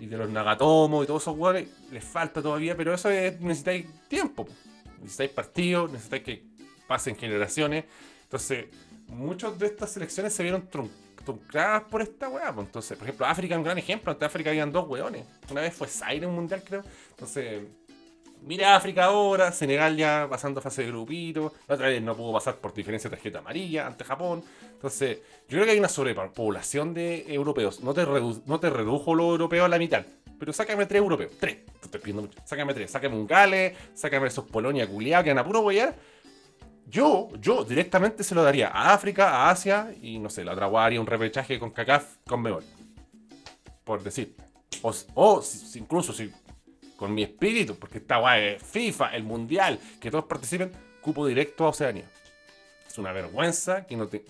[0.00, 1.68] y de los Nagatomo y todos esos jugadores.
[1.90, 4.44] Les falta todavía, pero eso es, necesitáis tiempo.
[4.44, 4.52] po.
[5.00, 6.44] Necesitáis partidos, necesitáis que
[6.86, 7.84] pasen generaciones.
[8.24, 8.66] Entonces,
[9.06, 10.90] muchas de estas selecciones se vieron trun-
[11.24, 12.54] truncadas por esta weá.
[12.58, 14.10] Entonces, por ejemplo, África es un gran ejemplo.
[14.12, 15.24] Ante África habían dos weones.
[15.50, 16.82] Una vez fue Zaire en un mundial, creo.
[17.10, 17.62] Entonces,
[18.44, 19.50] mira África ahora.
[19.52, 21.52] Senegal ya pasando fase de grupito.
[21.68, 24.42] La otra vez no pudo pasar por diferencia de tarjeta amarilla ante Japón.
[24.72, 27.80] Entonces, yo creo que hay una sobrepoblación de europeos.
[27.80, 28.04] No te,
[28.46, 30.04] no te redujo los europeos a la mitad.
[30.38, 31.32] Pero sácame tres europeos.
[31.40, 31.58] Tres.
[31.90, 32.38] Te estoy mucho.
[32.44, 32.90] Sácame tres.
[32.90, 33.76] Sácame un Gales.
[33.94, 35.70] Sácame esos Polonia culiados que van a puro.
[36.86, 40.66] Yo, yo directamente se lo daría a África, a Asia y no sé, la otra
[40.84, 42.62] haría un repechaje con CACAF con Mebol.
[43.84, 44.36] Por decir.
[44.82, 46.30] O, o si- incluso si
[47.04, 51.66] con mi espíritu, porque esta guay es FIFA, el Mundial, que todos participen, cupo directo
[51.66, 52.06] a Oceanía.
[52.88, 54.24] Es una vergüenza que no te...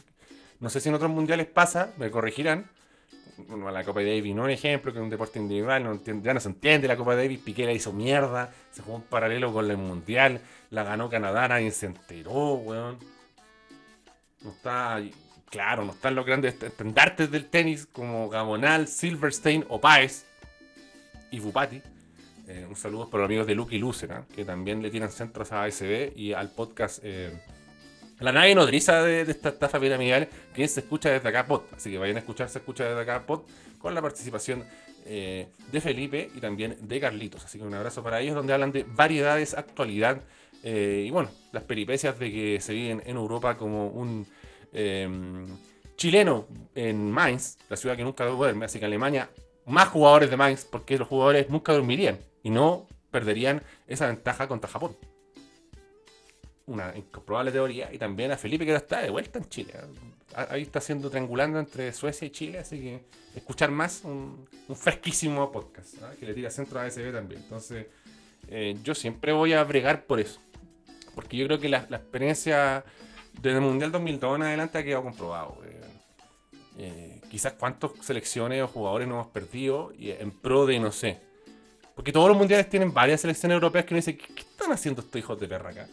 [0.59, 2.69] No sé si en otros mundiales pasa, me corregirán.
[3.37, 6.49] Bueno, la Copa Davis, no un ejemplo, que es un deporte individual, ya no se
[6.49, 10.41] entiende la Copa Davis, Piqué la hizo mierda, se jugó un paralelo con el Mundial,
[10.71, 12.99] la ganó Canadá, nadie se enteró, weón.
[14.41, 15.01] No está,
[15.49, 20.25] claro, no están los grandes estandartes del tenis como Gabonal, Silverstein o Páez
[21.31, 21.81] y Bupati.
[22.47, 25.65] Eh, un saludo para los amigos de Lucky Lucena, que también le tiran centros a
[25.65, 27.31] ASB y al podcast eh,
[28.21, 31.63] La nave nodriza de, de esta estafa piramidal, que se escucha desde acá pod.
[31.75, 33.43] Así que vayan a escuchar, se escucha desde acá pod,
[33.79, 34.65] con la participación
[35.07, 37.45] eh, de Felipe y también de Carlitos.
[37.45, 40.23] Así que un abrazo para ellos, donde hablan de variedades, actualidad
[40.67, 44.27] y bueno, las peripecias de que se viven en Europa como un
[45.97, 48.65] chileno en Mainz, la ciudad que nunca duerme.
[48.65, 49.29] Así que Alemania,
[49.67, 54.69] más jugadores de Mainz, porque los jugadores nunca dormirían y no perderían esa ventaja contra
[54.71, 54.97] Japón.
[56.67, 57.93] Una incomprobable teoría.
[57.93, 59.75] Y también a Felipe que ya está de vuelta en Chile.
[60.35, 62.59] Ah, Ahí está haciendo triangulando entre Suecia y Chile.
[62.59, 63.05] Así que
[63.37, 66.13] escuchar más un, fresquísimo podcast ¿ah?
[66.19, 67.43] que le tira centro a ASB también.
[67.43, 67.87] Entonces,
[68.49, 70.41] eh, yo siempre voy a bregar por eso.
[71.15, 72.85] Porque yo creo que la, experiencia
[73.41, 75.59] desde Mundial 2002 en adelante ha quedado comprobado.
[75.65, 75.81] eh.
[76.77, 81.19] Eh, quizás cuántas selecciones o jugadores no hemos perdido y en pro de no sé.
[81.97, 85.19] Porque todos los mundiales tienen varias selecciones europeas que uno dice, ¿qué, están haciendo estos
[85.19, 85.89] hijos de perra acá?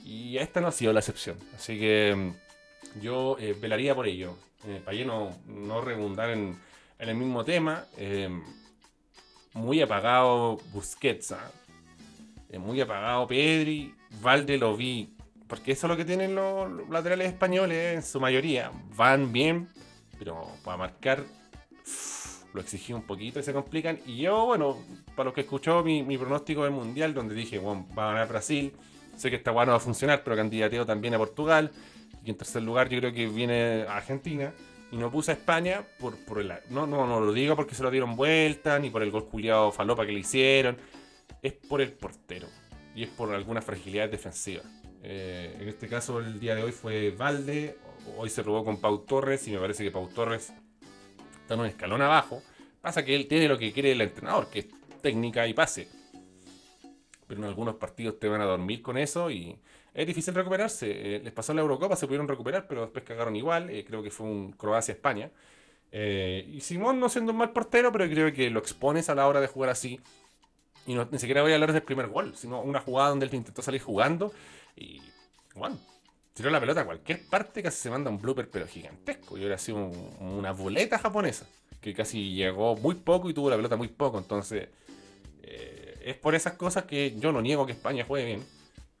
[0.00, 1.38] Y esta no ha sido la excepción.
[1.56, 4.36] Así que mm, yo eh, velaría por ello.
[4.66, 6.58] Eh, para yo no, no redundar en,
[6.98, 7.86] el mismo tema.
[7.96, 8.28] eh,
[9.54, 11.32] muy apagado Busquets.
[11.32, 11.50] ¿ah?
[12.50, 13.94] Eh, muy apagado Pedri.
[14.20, 15.16] Valde lo vi.
[15.48, 18.70] Porque eso es lo que tienen los laterales españoles en su mayoría.
[18.94, 19.70] Van bien,
[20.22, 21.24] pero para marcar
[22.54, 23.98] lo exigí un poquito y se complican.
[24.06, 24.76] Y yo, bueno,
[25.16, 28.28] para los que escuchó mi, mi pronóstico del mundial, donde dije, bueno, va a ganar
[28.28, 28.72] Brasil.
[29.16, 31.72] Sé que esta guay va a funcionar, pero candidateo también a Portugal.
[32.24, 34.52] Y en tercer lugar, yo creo que viene a Argentina.
[34.92, 36.52] Y no puse a España por, por el.
[36.70, 39.72] No, no, no lo digo porque se lo dieron vuelta, ni por el gol culiado
[39.72, 40.76] falopa que le hicieron.
[41.40, 42.46] Es por el portero.
[42.94, 44.66] Y es por algunas fragilidades defensivas.
[45.02, 47.76] Eh, en este caso, el día de hoy fue Valde.
[48.16, 49.46] Hoy se probó con Pau Torres.
[49.48, 50.52] Y me parece que Pau Torres
[51.40, 52.42] está en un escalón abajo.
[52.80, 54.66] Pasa que él tiene lo que quiere el entrenador, que es
[55.00, 55.88] técnica y pase.
[57.26, 59.56] Pero en algunos partidos te van a dormir con eso y
[59.94, 61.16] es difícil recuperarse.
[61.16, 63.70] Eh, les pasó en la Eurocopa, se pudieron recuperar, pero después cagaron igual.
[63.70, 65.30] Eh, creo que fue un Croacia-España.
[65.92, 69.28] Eh, y Simón no siendo un mal portero, pero creo que lo expones a la
[69.28, 70.00] hora de jugar así.
[70.86, 73.62] Y ni siquiera voy a hablar del primer gol, sino una jugada donde él intentó
[73.62, 74.32] salir jugando
[74.74, 75.00] y,
[75.54, 75.78] bueno,
[76.34, 79.36] tiró la pelota a cualquier parte, casi se manda un blooper, pero gigantesco.
[79.38, 81.46] Y ahora sido un- una boleta japonesa,
[81.80, 84.18] que casi llegó muy poco y tuvo la pelota muy poco.
[84.18, 84.68] Entonces,
[85.42, 88.44] eh, es por esas cosas que yo no niego que España juegue bien,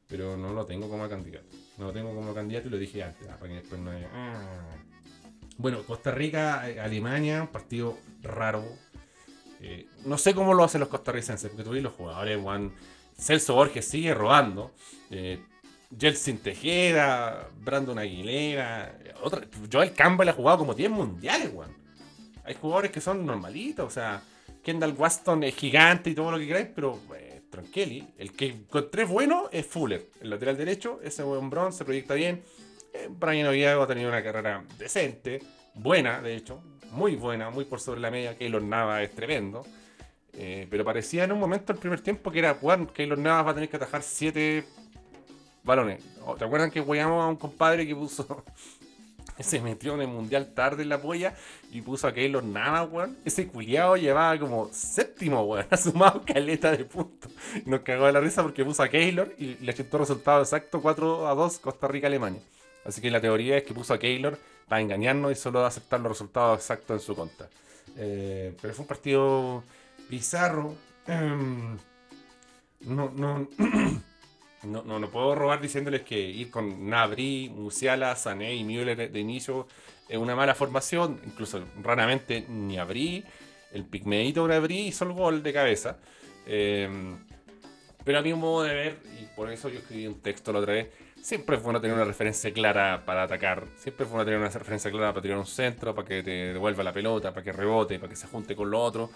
[0.08, 1.46] pero no lo tengo como candidato.
[1.78, 4.10] No lo tengo como candidato y lo dije antes, ah, para que después no haya-
[4.12, 4.76] ah.
[5.58, 8.64] Bueno, Costa Rica, eh, Alemania, un partido raro.
[9.60, 12.72] Eh, no sé cómo lo hacen los costarricenses, porque tú los jugadores, Juan.
[13.16, 14.72] Celso Borges sigue robando.
[15.98, 18.98] Jelsin Tejeda, Brandon Aguilera.
[19.22, 21.70] Otra, Joel Campbell ha jugado como 10 mundiales, Juan.
[22.44, 24.22] Hay jugadores que son normalitos, o sea,
[24.62, 27.32] Kendall Waston es gigante y todo lo que queráis, pero eh,
[28.18, 32.42] el que encontré bueno es Fuller, el lateral derecho, ese buen bronce, se proyecta bien.
[32.94, 35.40] Eh, Brian Oviedo ha tenido una carrera decente,
[35.74, 38.36] buena, de hecho, muy buena, muy por sobre la media.
[38.36, 39.64] Keylor Nava es tremendo.
[40.34, 43.50] Eh, pero parecía en un momento el primer tiempo que era, Juan, Keylor Nava va
[43.50, 44.64] a tener que atajar 7
[45.64, 46.02] balones.
[46.38, 48.44] ¿Te acuerdan que weamos a un compadre que puso
[49.40, 51.34] se metió en el mundial tarde en la polla
[51.70, 53.18] y puso a Keylor Nava, weón.
[53.24, 55.66] Ese culiado llevaba como séptimo, weón.
[55.70, 57.32] Ha sumado caleta de puntos.
[57.64, 61.28] Nos cagó de la risa porque puso a Keylor y le achentó resultado exacto 4
[61.28, 62.42] a 2 Costa Rica-Alemania.
[62.84, 66.12] Así que la teoría es que puso a Keylor para engañarnos y solo aceptar los
[66.12, 67.48] resultados exactos en su contra.
[67.96, 69.64] Eh, pero fue un partido
[70.08, 70.74] bizarro.
[72.84, 73.46] No, no,
[74.64, 79.20] no, no, no puedo robar diciéndoles que ir con Nabri, Musiala, Sané y Müller de
[79.20, 79.66] inicio
[80.08, 81.20] es una mala formación.
[81.24, 83.24] Incluso raramente ni abrí.
[83.72, 85.96] El pigmeito Nabri hizo el gol de cabeza.
[86.46, 86.88] Eh,
[88.04, 90.74] pero a mi modo de ver, y por eso yo escribí un texto la otra
[90.74, 90.88] vez,
[91.20, 93.64] siempre es bueno tener una referencia clara para atacar.
[93.76, 96.82] Siempre es bueno tener una referencia clara para tirar un centro, para que te devuelva
[96.82, 99.10] la pelota, para que rebote, para que se junte con lo otro.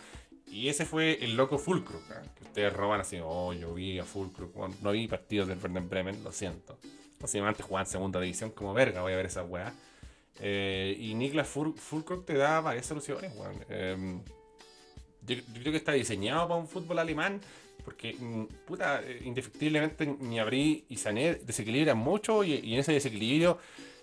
[0.46, 2.22] Y ese fue el loco Fulcro, ¿ah?
[2.37, 4.50] que ustedes roban así, oh, yo vi a Fulcro.
[4.82, 6.78] No vi partidos del Werder Bremen, lo siento.
[7.18, 9.72] Posiblemente jugaban en segunda división como verga, voy a ver esa weá.
[10.40, 13.56] Eh, y Niklas Ful Fulcro te da varias soluciones, weón.
[13.68, 14.20] Eh,
[15.26, 17.40] yo, creo que está diseñado para un fútbol alemán,
[17.85, 23.59] Porque, mm, puta, eh, indefectiblemente Ñabrí y Sané desequilibran mucho y, y en ese desequilibrio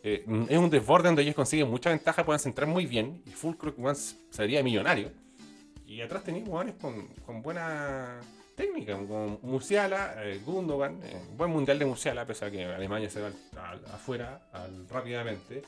[0.06, 3.29] eh, mm, es un desborde donde ellos consiguen mucha ventaja, pueden centrar muy bien y
[3.29, 3.73] Fulcro
[4.29, 5.12] sería millonario.
[5.93, 8.19] Y atrás tenéis jugadores con, con buena
[8.56, 13.21] técnica, con Musiala, eh, Gundogan, eh, buen mundial de Musiala, pese a que Alemania se
[13.21, 14.41] va al- afuera
[14.89, 15.62] rápidamente.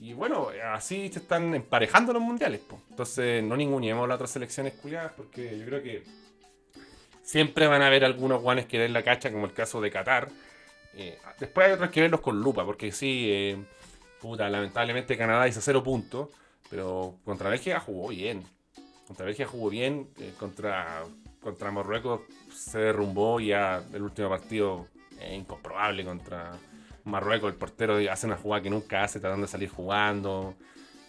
[0.00, 2.60] Y bueno, así se están emparejando los mundiales.
[2.60, 2.80] po.
[2.90, 6.04] Entonces, no ninguneemos las otras selecciones culiadas, porque yo creo que
[7.22, 10.28] siempre van a haber algunos guanes que den la cacha, como el caso de Qatar.
[10.94, 13.56] Eh, después hay otros que verlos con lupa, porque sí,
[14.20, 16.28] puta, lamentablemente Canadá hizo cero puntos,
[16.70, 18.44] pero contra Bélgica jugó bien.
[19.06, 21.04] Contra Bélgica jugó bien, eh, contra,
[21.40, 24.86] contra Marruecos se derrumbó ya el último partido
[25.20, 26.52] es incomprobable contra
[27.04, 27.52] Marruecos.
[27.52, 30.54] El portero hace una jugada que nunca hace, tratando de salir jugando.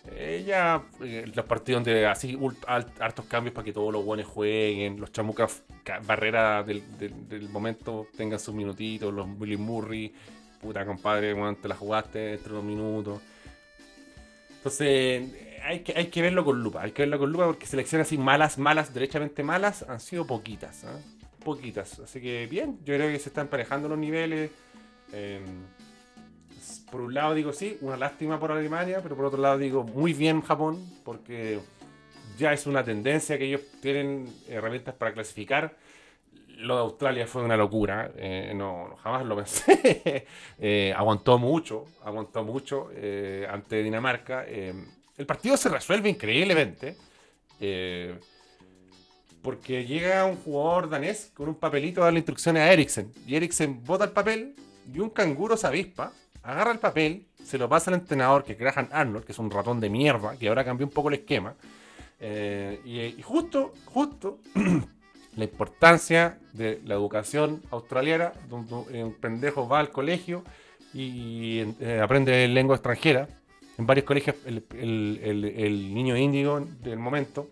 [0.10, 2.38] Eh, ya eh, los partidos donde así
[3.00, 8.08] hartos cambios para que todos los buenos jueguen, los chamucas ca- barrera del, del- momento
[8.16, 10.14] tengan sus minutitos, los Willy Murray,
[10.62, 13.22] puta compadre, bueno, te la jugaste dentro de unos minutos.
[14.58, 14.88] Entonces,
[15.34, 18.08] eh, hay que, hay que verlo con lupa, hay que verlo con lupa porque selecciones
[18.08, 20.98] así malas, malas, derechamente malas, han sido poquitas, ¿ah?
[21.44, 22.00] Poquitas.
[22.00, 24.50] Así que bien, yo creo que se están emparejando los niveles.
[25.12, 25.42] eh,
[26.90, 30.14] por un lado digo sí, una lástima por Alemania, pero por otro lado digo muy
[30.14, 31.60] bien Japón, porque
[32.38, 35.76] ya es una tendencia que ellos tienen herramientas para clasificar.
[36.60, 40.26] Lo de Australia fue una locura, eh, no, jamás lo pensé.
[40.60, 44.46] Eh, aguantó mucho, aguantó mucho eh, ante Dinamarca.
[45.18, 46.96] El partido se resuelve increíblemente.
[47.60, 48.20] eh,
[49.42, 53.14] porque llega un jugador danés con un papelito a darle instrucciones a Eriksen.
[53.26, 54.56] Y Eriksen bota el papel
[54.94, 56.12] y un canguro se avispa,
[56.44, 59.50] agarra el papel, se lo pasa al entrenador, que es Graham Arnold, que es un
[59.50, 61.56] ratón de mierda, que ahora cambió un poco el esquema.
[62.20, 64.40] Eh, y, y justo, justo,
[65.38, 70.44] la importancia de la educación australiana, donde un pendejo va al colegio
[70.94, 73.30] y eh, aprende lengua extranjera.
[73.78, 77.48] En varios colegios el, niño índigo del momento,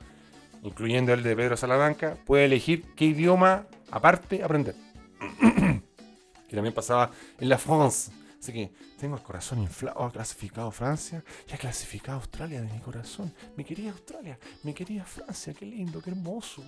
[0.63, 4.75] incluyendo el de Pedro Salamanca, puede elegir qué idioma aparte aprender.
[6.49, 8.11] que también pasaba en la France.
[8.39, 10.03] Así que tengo el corazón inflado.
[10.03, 13.33] Ha clasificado Francia y ha clasificado Australia de mi corazón.
[13.55, 16.63] Mi querida Australia, mi querida Francia, qué lindo, qué hermoso.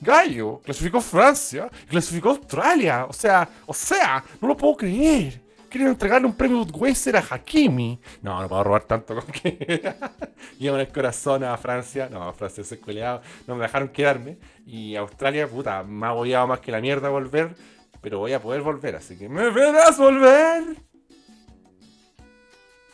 [0.00, 3.06] Gallo, clasificó Francia, clasificó Australia.
[3.06, 5.49] O sea, o sea, no lo puedo creer.
[5.70, 8.00] Quieren entregarle un premio Budweiser a Hakimi.
[8.22, 9.94] No, no puedo robar tanto con que
[10.58, 12.08] llevan el corazón a Francia.
[12.10, 13.22] No, Francia se cueleado.
[13.46, 14.38] No me dejaron quedarme.
[14.66, 17.54] Y Australia, puta, me ha agobiado más que la mierda volver.
[18.00, 20.76] Pero voy a poder volver, así que ¡me verás volver!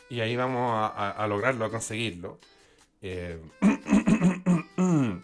[0.09, 2.39] Y ahí vamos a, lograrlo, a conseguirlo.
[3.01, 3.41] Eh,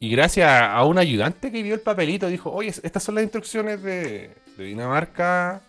[0.00, 3.82] y gracias a un ayudante que vio el papelito, dijo, oye, estas son las instrucciones
[3.82, 5.62] de Dinamarca.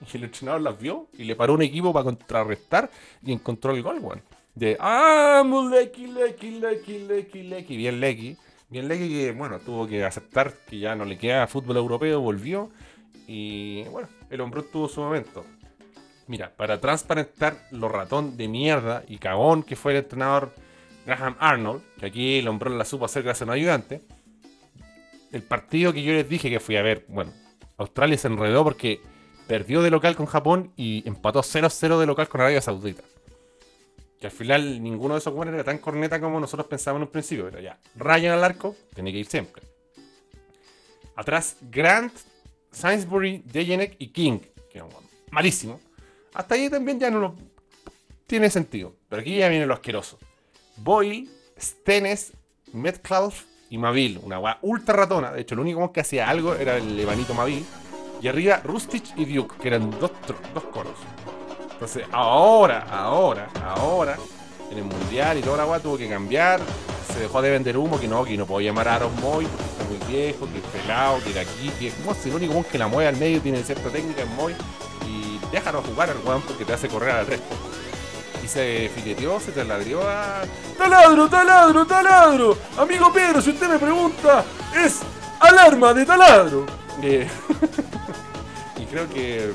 [0.00, 2.90] Y el entrenador las vio y le paró un equipo para contrarrestar
[3.22, 4.22] y encontró el gol, weón.
[4.54, 7.76] De, ah, Muleki, Leki, Leki, Leki, Leki.
[7.76, 8.36] Bien Leki.
[8.68, 12.70] Bien Leki que, bueno, tuvo que aceptar que ya no le queda fútbol europeo, volvió.
[13.26, 15.44] Y, bueno, el hombro tuvo su momento.
[16.26, 20.52] Mira, para transparentar lo ratón de mierda y cagón que fue el entrenador
[21.04, 24.02] Graham Arnold, que aquí el hombrón la supo hacer gracias a un ayudante,
[25.32, 27.32] el partido que yo les dije que fui a ver, bueno,
[27.78, 29.00] Australia se enredó porque
[29.50, 33.02] perdió de local con Japón y empató 0-0 de local con Arabia Saudita.
[34.20, 37.12] Que al final ninguno de esos buenos era tan corneta como nosotros pensábamos en un
[37.12, 39.64] principio, pero ya, Ryan al arco, tiene que ir siempre.
[41.16, 42.12] Atrás, Grant,
[42.70, 44.38] Sainsbury, Dejenek y King,
[44.70, 44.92] que era un
[45.32, 45.80] malísimo.
[46.32, 47.34] Hasta ahí también ya no lo
[48.28, 48.94] tiene sentido.
[49.08, 50.16] Pero aquí ya viene lo asqueroso.
[50.76, 52.34] Boyle, Stenes,
[52.72, 54.20] Metcalf y Mavil.
[54.22, 55.32] Una weá ultra ratona.
[55.32, 57.66] De hecho, el único que hacía algo era el Levanito Mavil.
[58.20, 60.10] Y arriba Rustich y Duke, que eran dos,
[60.54, 60.94] dos coros.
[61.72, 64.16] Entonces, ahora, ahora, ahora,
[64.70, 66.60] en el mundial y toda la weá tuvo que cambiar.
[67.12, 69.64] Se dejó de vender humo, que no, que no puedo llamar a Aaron Moy porque
[69.64, 72.64] está muy viejo, que es pelado, que era aquí, que es como si el único
[72.70, 74.54] que la mueve al medio tiene cierta técnica en Moy.
[75.08, 77.56] Y déjalo jugar al weón porque te hace correr al resto.
[78.44, 80.42] Y se fileteó, se taladrió a.
[80.76, 82.58] ¡Taladro, taladro, taladro!
[82.78, 84.44] Amigo Pedro, si usted me pregunta,
[84.76, 85.00] es
[85.40, 86.66] alarma de taladro.
[87.02, 87.26] Eh,
[88.90, 89.52] creo que,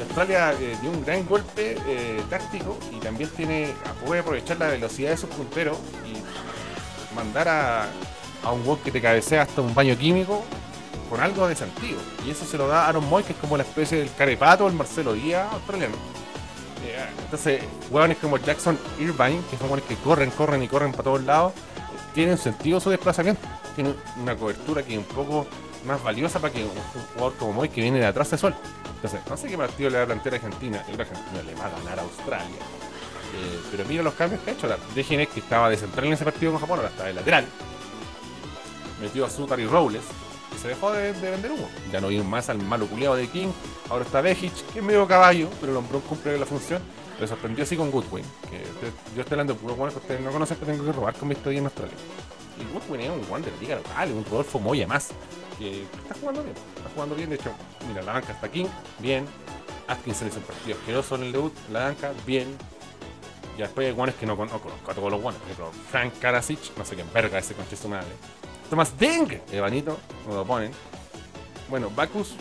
[0.00, 3.72] Australia eh, dio un gran golpe eh, táctico y también tiene
[4.04, 7.86] puede aprovechar la velocidad de sus punteros y mandar a,
[8.42, 10.42] a un gol que te cabecea hasta un baño químico
[11.08, 11.98] con algo de sentido.
[12.26, 14.74] Y eso se lo da Aaron Moy, que es como la especie del carepato, el
[14.74, 15.94] Marcelo Díaz australiano.
[16.84, 21.04] Eh, Entonces, hueones como Jackson Irvine, que son hueones que corren, corren y corren para
[21.04, 21.52] todos lados,
[22.14, 23.42] tienen sentido su desplazamiento.
[23.74, 25.46] tiene una cobertura que un poco
[25.84, 26.70] más valiosa para que un,
[27.14, 28.60] jugador como Moy que viene de atrás se suelte.
[28.96, 30.78] Entonces, no sé qué partido le va a plantear a Argentina.
[30.88, 32.56] Yo creo que Argentina le va a ganar a Australia.
[33.36, 34.66] Eh, pero mira los cambios que ha hecho.
[34.66, 37.46] La DGN que estaba de central en ese partido con Japón, ahora está de lateral.
[39.00, 40.02] Metió a Sutar y Robles.
[40.54, 41.68] Y se dejó de, de vender humo.
[41.92, 43.48] Ya no vino más al malo culiado de King.
[43.90, 46.80] Ahora está Bejic, que es medio caballo, pero el hombrón cumple la función.
[47.20, 48.24] Le sorprendió así con Goodwin.
[48.50, 48.62] Que
[49.14, 51.28] yo estoy hablando de puros buenos que ustedes no conocen que tengo que robar con
[51.28, 51.94] mi historia en Australia.
[52.58, 55.10] Y Goodwin es un Wander liga local, un Rodolfo Moya más.
[55.58, 56.54] Que está jugando bien.
[56.76, 57.50] Está jugando bien, de hecho,
[57.88, 58.66] mira, la banca está King,
[58.98, 59.26] bien.
[59.86, 62.56] Atkinson hizo un partido asqueroso en el debut, la banca, bien.
[63.56, 65.40] Y después hay guanes que no, no conozco a todos los guanes.
[65.40, 68.08] Por ejemplo, Frank Karasic, no sé qué verga ese conche su madre.
[68.68, 70.72] Tomás Deng, Evanito, no lo ponen.
[71.68, 72.34] Bueno, Bacchus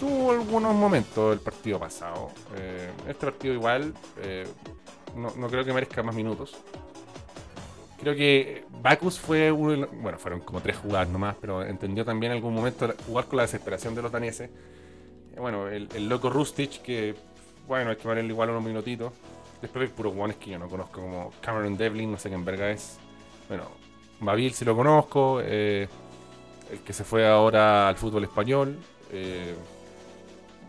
[0.00, 2.30] tuvo algunos momentos el partido pasado.
[2.56, 4.46] Eh, este partido igual, eh,
[5.14, 6.56] no, no creo que merezca más minutos.
[8.00, 12.04] Creo que Bacchus fue uno de los- Bueno, fueron como tres jugadas nomás, pero entendió
[12.04, 14.50] también en algún momento jugar con la desesperación de los daneses.
[15.34, 17.14] Eh, Bueno, el, loco Rustich, que
[17.66, 19.12] bueno, hay que ponerle igual unos minutitos.
[19.60, 22.44] Después hay puros guanes que yo no conozco, como Cameron Devlin, no sé qué en
[22.44, 22.98] verga es.
[23.48, 23.64] Bueno,
[24.20, 25.40] Babil sí lo conozco.
[25.42, 25.88] eh,
[26.70, 28.76] el que se fue ahora al fútbol español.
[29.10, 29.54] Eh,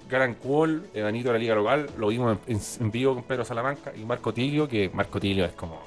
[0.10, 3.92] Garan Kuol, Evanito de la Liga Local, lo vimos en, en vivo con Pedro Salamanca.
[3.96, 5.80] Y Marco Tilio, que Marco Tilio es como,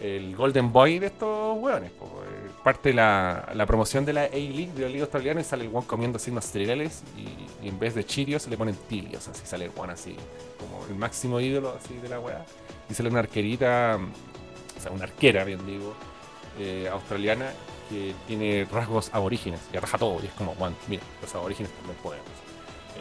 [0.00, 1.90] el Golden Boy de estos weones.
[1.92, 5.64] po, eh, parte de la, promoción de la A-League, de la Liga Australiana, y sale
[5.64, 7.02] el weón comiendo signos cereales.
[7.16, 10.16] Y, en vez de chirios le ponen tilios, así sale el así,
[10.58, 12.44] como el máximo ídolo así de la weá.
[12.90, 13.98] Y sale una arquerita,
[14.76, 15.94] o sea, una arquera, bien digo,
[16.58, 17.50] eh, australiana,
[17.88, 21.96] que tiene rasgos aborígenes, y raja todo, y es como, weón, mira, los aborígenes también
[22.02, 22.26] podemos.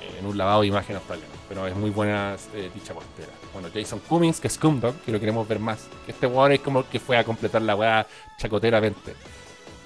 [0.02, 3.32] Eh, en un lavado de imagen australiano, pero es muy buena eh, dicha portera.
[3.54, 5.88] Bueno, Jason Cummings, que es Scumdog, que lo queremos ver más.
[6.08, 9.14] Este weón es como que fue a completar la weá chacoteramente.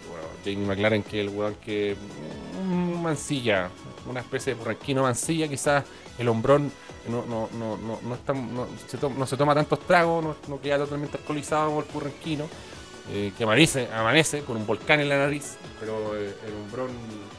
[0.09, 1.95] Bueno, Jamie McLaren, que es el weón que.
[2.63, 3.69] mm, mancilla,
[4.09, 5.83] una especie de porranquino mancilla, quizás
[6.17, 6.71] el hombrón
[7.09, 10.61] no, no, no, no, no, no se, to- no se toma tantos tragos, no, no
[10.61, 12.45] queda totalmente alcoholizado como el porranquino.
[13.11, 16.89] eh, que amanece, amanece con un volcán en la nariz, pero eh, el hombrón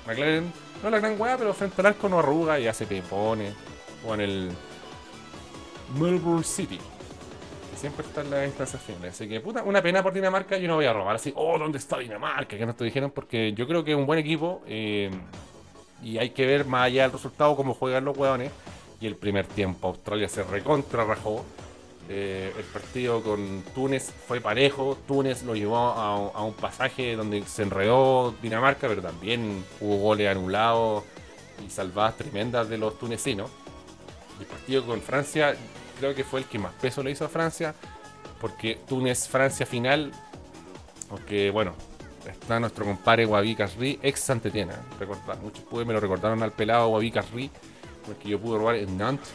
[0.07, 0.51] McLaren
[0.83, 3.53] no es la gran weá, pero frente al arco no arruga y hace pepones.
[4.07, 4.51] O en el
[5.95, 6.79] Melbourne City,
[7.71, 9.15] que siempre está en las instancias finales.
[9.15, 10.59] Así que, puta, una pena por Dinamarca.
[10.59, 12.57] Yo no voy a robar así, oh, ¿dónde está Dinamarca?
[12.57, 15.11] Que no te dijeron, porque yo creo que es un buen equipo eh,
[16.03, 18.53] y hay que ver más allá del resultado cómo juegan los hueones.
[19.01, 21.45] Y el primer tiempo, Australia se recontra rajó.
[22.11, 24.99] Eh, el partido con Túnez fue parejo.
[25.07, 31.05] Túnez lo llevó a un pasaje donde se enredó Dinamarca, pero también hubo goles anulados
[31.65, 33.51] y salvadas tremendas de los tunecinos.
[34.41, 35.57] El partido con Francia
[35.99, 37.75] creo que fue el que más peso le hizo a Francia,
[38.41, 40.13] porque Túnez-Francia final,
[41.11, 41.75] aunque bueno,
[42.27, 44.81] está nuestro compadre Wabi Casri, ex Santetiena.
[44.99, 47.51] Recordar, muchos pude, me lo recordaron al pelado Wabi Casri,
[48.07, 49.29] porque yo pude robar en Nantes.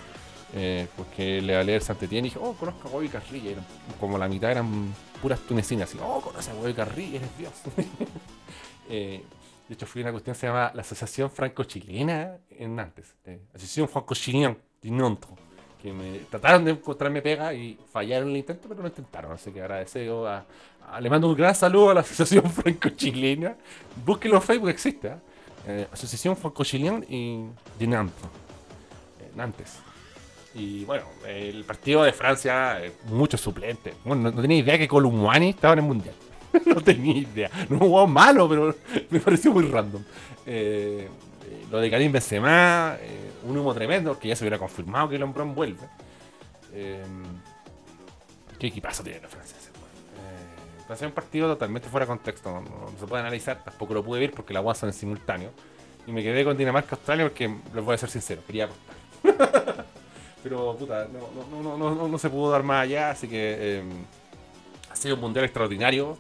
[0.55, 3.55] Eh, porque le hablé del Saint-Étienne y dije, oh, conozco a Wabi Carri.
[3.99, 5.93] Como la mitad eran puras tunecinas.
[5.95, 7.53] Y, oh, conoces a Wabi Carri, eres Dios.
[8.89, 9.23] Eh,
[9.69, 13.15] de hecho, fui a una cuestión que se llama la Asociación Franco-Chilena en Nantes.
[13.23, 15.30] eh, Asociación Franco-Chilena de Nantes.
[15.82, 19.32] Que me trataron de encontrarme pega y fallaron el intento, pero lo intentaron.
[19.34, 20.46] Así que agradezco a,
[21.00, 23.56] le mando un gran saludo a la Asociación Franco-Chilena.
[24.06, 25.08] Búsquenlo en Facebook, existe.
[25.08, 25.15] ¿eh?
[25.67, 27.46] Eh, Asociación Franco-Chilena y
[27.80, 28.26] de Nantes.
[29.19, 29.80] Eh, Nantes.
[30.56, 33.96] Y bueno, el partido de Francia, eh, muchos suplentes.
[34.06, 36.15] Bueno, no, no tenía idea que Columani estaba en el mundial.
[36.65, 37.50] no tenía idea.
[37.69, 38.76] No jugó malo, pero
[39.10, 40.04] me pareció muy random.
[40.46, 41.08] Eh,
[41.53, 45.15] eh, lo de Karim Benzema, eh, un humo tremendo, que ya se hubiera confirmado que
[45.15, 45.87] el hombrón vuelve.
[46.73, 47.03] Eh,
[48.59, 49.43] ¿Qué equipazo tiene ese weón?
[50.89, 52.61] Eh, es un partido totalmente fuera de contexto.
[52.61, 55.51] No, se puede analizar, tampoco lo pude ver porque la guasa en simultáneo.
[56.07, 59.85] Y me quedé con Dinamarca-Australia porque, les voy a ser sincero, quería apostar.
[60.43, 63.55] Pero, puta, no, no, no, no, no, no se pudo dar más allá, así que
[63.59, 63.83] eh,
[64.91, 66.17] ha sido un mundial extraordinario.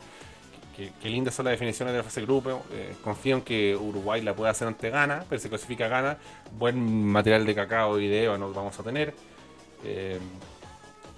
[0.75, 2.63] Qué lindas son las definiciones de la fase de grupo.
[2.71, 6.17] Eh, confío en que Uruguay la pueda hacer ante Ghana, pero se clasifica Ghana.
[6.57, 9.13] Buen material de cacao y de Eva nos vamos a tener.
[9.83, 10.17] Eh,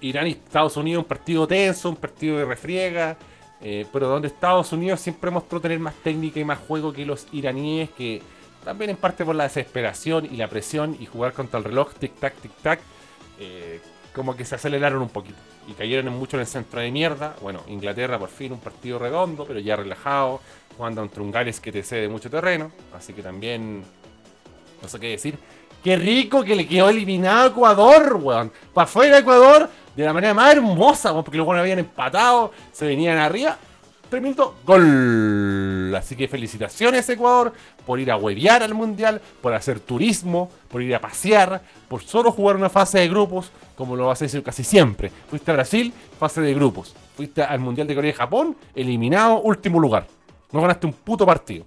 [0.02, 3.16] Irán y Estados Unidos, un partido tenso, un partido de refriega.
[3.62, 7.26] eh, pero donde Estados Unidos siempre mostró tener más técnica y más juego que los
[7.32, 8.20] iraníes, que
[8.62, 12.34] también en parte por la desesperación y la presión y jugar contra el reloj, tic-tac,
[12.42, 12.78] tic-tac,
[14.16, 15.36] como que se aceleraron un poquito
[15.68, 17.36] y cayeron mucho en el centro de mierda.
[17.42, 20.40] Bueno, Inglaterra por fin un partido redondo, pero ya relajado,
[20.74, 23.84] jugando contra un Gales que te cede mucho terreno, así que también
[24.80, 25.38] no sé qué decir.
[25.84, 28.50] Qué rico que le quedó eliminado a Ecuador, weón.
[28.72, 33.18] Para afuera Ecuador, de la manera más hermosa, porque luego no habían empatado, se venían
[33.18, 33.58] arriba.
[34.08, 35.94] 3 minutos, gol.
[35.94, 37.52] Así que felicitaciones Ecuador
[37.84, 42.32] por ir a huevear al Mundial, por hacer turismo, por ir a pasear, por solo
[42.32, 45.10] jugar una fase de grupos, como lo decir casi siempre.
[45.28, 46.94] Fuiste a Brasil, fase de grupos.
[47.16, 50.06] Fuiste al Mundial de Corea y Japón, eliminado, último lugar.
[50.52, 51.64] No ganaste un puto partido.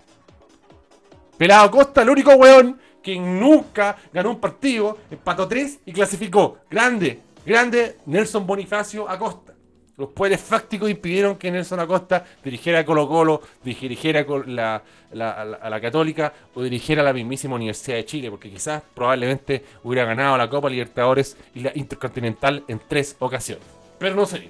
[1.38, 6.58] Pelado Costa, el único weón que nunca ganó un partido, empató 3 y clasificó.
[6.70, 9.54] Grande, grande Nelson Bonifacio Acosta.
[10.00, 16.32] Los poderes fácticos impidieron que Nelson Acosta dirigiera a Colo Colo, dirigiera a la Católica
[16.56, 20.70] o dirigiera a la mismísima Universidad de Chile, porque quizás probablemente hubiera ganado la Copa
[20.70, 23.66] Libertadores y la Intercontinental en tres ocasiones.
[24.00, 24.50] Pero no sé.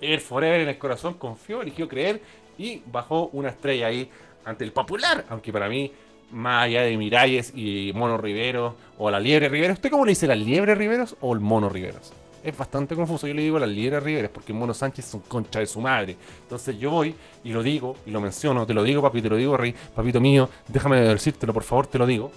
[0.00, 2.20] El Forever en el corazón confió, eligió creer
[2.58, 4.10] y bajó una estrella ahí
[4.44, 5.92] ante el popular, aunque para mí,
[6.32, 10.26] más allá de Miralles y Mono Riveros o la Liebre Riveros, ¿usted cómo le dice
[10.26, 12.12] la Liebre Riveros o el Mono Riveros?
[12.44, 15.20] Es bastante confuso, yo le digo la Liebre Riveros porque el Mono Sánchez es un
[15.20, 16.14] concha de su madre.
[16.42, 19.36] Entonces yo voy y lo digo y lo menciono, te lo digo papi, te lo
[19.36, 22.30] digo rey, papito mío, déjame decírtelo por favor, te lo digo.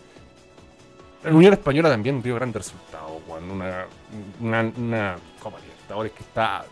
[1.25, 3.51] La Unión Española también dio grandes resultados, weón.
[3.51, 3.85] Una,
[4.39, 6.63] una, una Copa Libertadores que está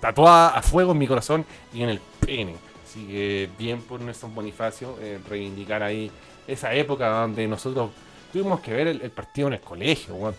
[0.00, 2.56] tatuada a fuego en mi corazón y en el pene.
[2.84, 6.10] Así que bien por Nelson Bonifacio, eh, reivindicar ahí
[6.48, 7.90] esa época donde nosotros
[8.32, 10.34] tuvimos que ver el, el partido en el colegio, weón,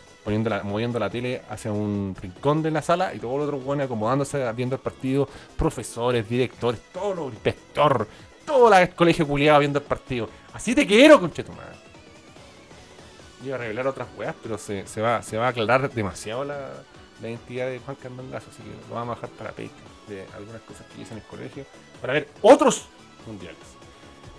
[0.63, 4.51] moviendo la tele hacia un rincón de la sala y todos los otros weones acomodándose
[4.53, 8.07] viendo el partido, profesores, directores, todos los inspector,
[8.45, 10.29] todo el colegio culiado viendo el partido.
[10.53, 11.73] Así te quiero, conchetumada.
[13.45, 16.71] Iba a revelar otras weas, pero se, va, se va a aclarar demasiado la,
[17.21, 19.71] identidad de Juan Carlos Lazo, así que lo vamos a bajar para Patreon
[20.07, 21.65] de algunas cosas que hice en el colegio
[21.99, 22.87] para ver otros
[23.25, 23.57] mundiales.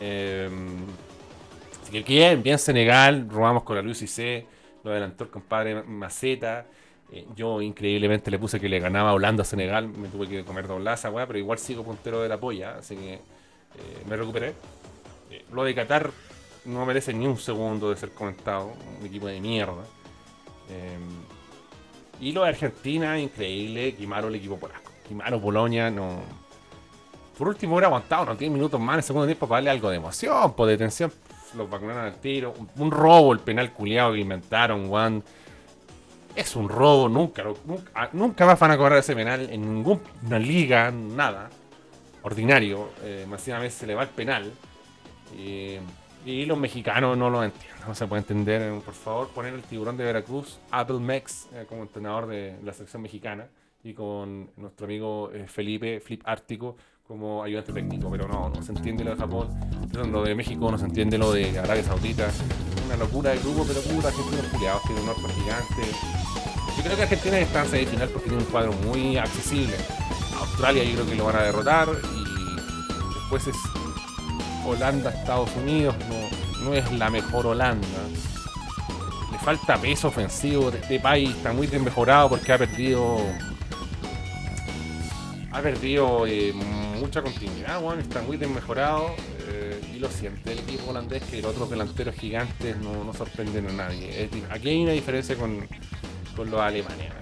[0.00, 0.48] Eh,
[1.82, 4.46] así que bien, bien Senegal, robamos con la Luis y C,
[4.84, 6.66] lo adelantó el compadre Maceta.
[7.10, 10.66] Eh, yo increíblemente le puse que le ganaba Holanda a Senegal, me tuve que comer
[10.66, 13.20] doblaza, weá, pero igual sigo puntero de la polla, así que eh,
[14.06, 14.54] me recuperé.
[15.30, 16.10] Eh, lo de Qatar
[16.66, 19.84] no merece ni un segundo de ser comentado, un equipo de mierda.
[22.20, 24.92] Y lo de Argentina, increíble, quemaron el equipo polaco.
[25.06, 26.20] Quemaron Polonia, no.
[27.38, 29.88] Por último, hubiera aguantado unos 10 minutos más en el segundo tiempo para darle algo
[29.88, 31.12] de emoción, por detención.
[31.54, 32.54] Los vacunaron al tiro.
[32.76, 35.22] Un, robo, el penal culiado que inventaron, Juan.
[36.34, 40.90] Es un robo, nunca, nunca, ah, nunca van a cobrar ese penal en ninguna liga,
[40.90, 41.50] nada.
[42.22, 42.90] Ordinario.
[43.02, 44.52] Eh, una vez se le va el penal.
[45.36, 45.78] Y,
[46.24, 48.62] y los mexicanos no lo entienden, no se puede entender.
[48.62, 52.72] Eh, Por favor, poner el tiburón de Veracruz, Apple Mex, eh, como entrenador de la
[52.72, 53.48] selección mexicana,
[53.82, 56.76] y con nuestro amigo eh, Felipe, Flip Ártico,
[57.08, 58.10] como ayudante técnico.
[58.10, 59.48] Pero no, no se entiende lo de Japón,
[60.12, 62.28] lo de México, no se entiende lo de Arabia Saudita.
[62.86, 65.82] Una locura de grupo, pero puta, Argentinos culiados, tiene un norte gigante.
[66.76, 69.74] Yo creo que Argentina está en semifinal porque tiene un cuadro muy accesible.
[70.38, 73.56] Australia yo creo que lo van a derrotar y después es
[74.64, 77.86] Holanda, Estados Unidos, no, no es la mejor Holanda.
[79.32, 80.68] Le falta peso ofensivo.
[80.70, 83.18] Este país está muy desmejorado porque ha perdido.
[85.50, 86.54] Ha perdido eh,
[86.98, 89.14] mucha continuidad, weón, está muy desmejorado.
[89.48, 93.66] eh, y lo siente el equipo holandés que los otros delanteros gigantes no, no sorprenden
[93.68, 94.28] a nadie.
[94.50, 95.66] Aquí hay una diferencia con,
[96.36, 97.12] con los alemanes.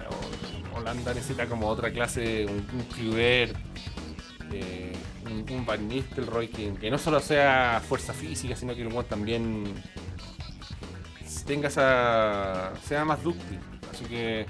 [0.73, 4.93] Holanda necesita como otra clase, un, un eh,
[5.25, 9.63] un, un Van Nistelrooy que, no solo sea fuerza física, sino que el también
[11.45, 12.73] tenga esa.
[12.85, 13.59] sea más dúctil.
[13.91, 14.45] Así que.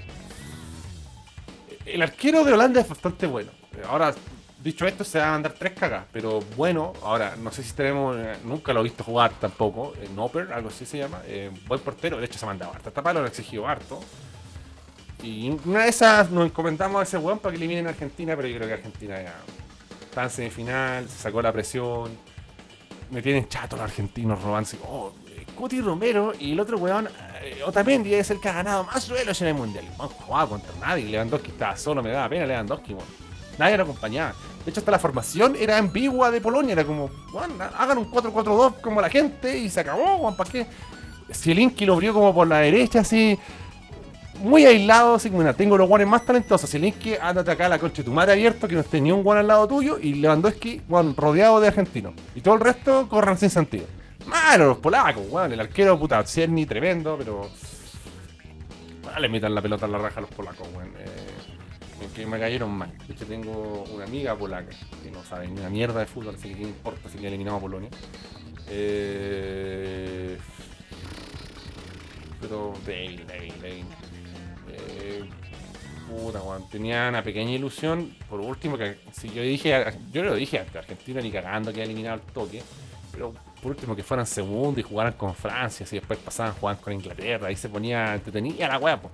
[1.86, 3.50] El arquero de Holanda es bastante bueno.
[3.88, 4.14] Ahora,
[4.62, 6.92] dicho esto, se va a mandar tres cagas, pero bueno.
[7.02, 8.16] Ahora, no sé si tenemos.
[8.18, 9.94] eh, Nunca lo he visto jugar tampoco.
[10.14, 11.20] Nopper, algo así se llama.
[11.26, 14.00] eh, buen portero, de hecho se ha mandado harta tapa, lo han exigido harto.
[15.22, 18.46] Y una de esas nos encomendamos a ese weón para que eliminen a Argentina, pero
[18.46, 19.34] yo creo que Argentina ya
[20.02, 22.16] está en semifinal, se sacó la presión.
[23.10, 24.68] Me tienen chato los argentinos robando.
[24.86, 25.12] Oh,
[25.56, 27.08] Cuti Romero y el otro weón,
[27.42, 29.84] eh, Otamendi es el que ha ganado más duelos en el mundial.
[29.98, 31.06] Weón, jugaba contra nadie.
[31.06, 33.06] Lewandowski estaba solo, me daba pena Lewandowski, weón.
[33.58, 34.34] Nadie lo acompañaba.
[34.64, 36.72] De hecho, hasta la formación era ambigua de Polonia.
[36.72, 37.10] Era como,
[37.78, 40.66] hagan un 4-4-2 como la gente y se acabó, weón, ¿para qué?
[41.32, 43.38] Zielinski lo abrió como por la derecha, así
[44.42, 46.70] muy aislado, así como, tengo los guanes más talentosos.
[46.70, 49.38] Zielinski, ándate acá a la concha de tu madre abierto, que no ni un guan
[49.38, 52.14] al lado tuyo, y Lewandowski, guan, rodeado de argentinos.
[52.34, 53.86] Y todo el resto corran sin sentido.
[54.26, 57.48] Malo, los polacos, weón, el arquero, puta, Cierny, tremendo, pero.
[59.14, 60.92] Ah, le metan la pelota en la raja a los polacos, weón.
[62.18, 62.92] Que me cayeron mal.
[63.06, 66.50] De hecho, tengo una amiga polaca que no sabe ni una mierda de fútbol, así
[66.50, 67.90] que qué importa si le eliminamos a Polonia.
[68.68, 70.38] Eh,
[72.40, 73.86] pero débil, débil, débil.
[74.70, 75.24] Eh,
[76.08, 78.14] puta, weón, tenía una pequeña ilusión.
[78.28, 82.16] Por último, que si yo dije, yo lo dije antes, Argentina ni cagando que eliminado
[82.16, 82.62] el toque.
[83.12, 86.92] Pero por último que fueran segundo y jugaran con Francia, si después pasaban jugar con
[86.92, 89.12] Inglaterra, ahí se ponía entretenida la weá, pues.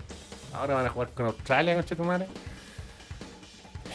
[0.52, 2.26] Ahora van a jugar con Australia, con Chetumare.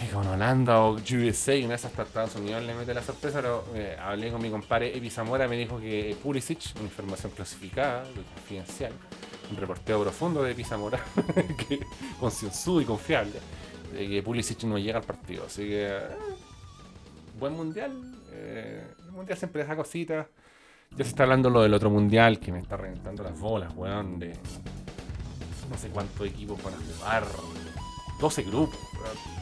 [0.07, 3.95] Con Holanda o USA, una de esas Estados Unidos le mete la sorpresa, pero eh,
[3.99, 8.03] hablé con mi compadre Epi Zamora, me dijo que Pulisic, una información clasificada,
[8.35, 8.93] confidencial,
[9.51, 10.99] un reporteo profundo de Epi Zamora,
[11.67, 11.81] que
[12.19, 13.39] concienzudo y confiable,
[13.93, 15.45] de que Pulisic no llega al partido.
[15.45, 16.01] Así que, eh,
[17.37, 17.91] buen mundial.
[18.31, 20.27] eh, el mundial siempre deja cositas.
[20.91, 24.17] Ya se está hablando lo del otro mundial que me está reventando las bolas, weón,
[24.17, 24.33] de
[25.69, 27.25] no sé cuántos equipos van a jugar.
[28.19, 29.38] 12 grupos, weón.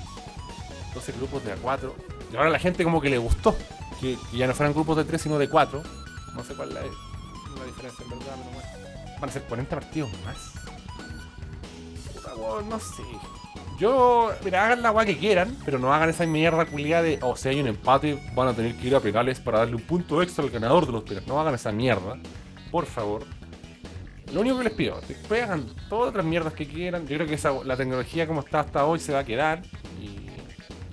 [0.97, 1.91] 12 grupos de A4.
[2.31, 3.55] Y ahora a la gente como que le gustó.
[3.99, 5.81] Que, ya no fueran grupos de 3 sino de 4.
[6.35, 6.81] No sé cuál es la,
[7.65, 9.19] diferencia en verdad, pero bueno.
[9.19, 10.53] Van a ser 40 partidos más.
[12.13, 13.03] Puta, weón, no sé.
[13.79, 17.35] Yo, mira, hagan la weá que quieran, pero no hagan esa mierda culiada de, oh,
[17.35, 20.21] si hay un empate, van a tener que ir a penales para darle un punto
[20.23, 21.27] extra al ganador de los penales.
[21.27, 22.17] No hagan esa mierda,
[22.71, 23.23] por favor.
[24.33, 27.07] Lo único que les pido, después hagan todas las mierdas que quieran.
[27.07, 29.61] Yo creo que esa, la tecnología como está hasta hoy se va a quedar.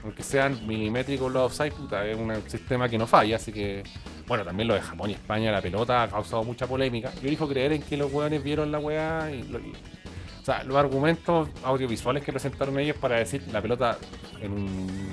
[0.05, 3.37] Aunque sean milimétricos los offside, puta, es un sistema que no falla.
[3.37, 3.83] Así que,
[4.29, 7.13] bueno, también lo de Japón y España, la pelota ha causado mucha polémica.
[7.15, 11.49] Yo elijo creer en que los weones vieron la weá y, o sea, los argumentos
[11.65, 13.97] audiovisuales que presentaron ellos para decir la pelota
[14.43, 15.11] en un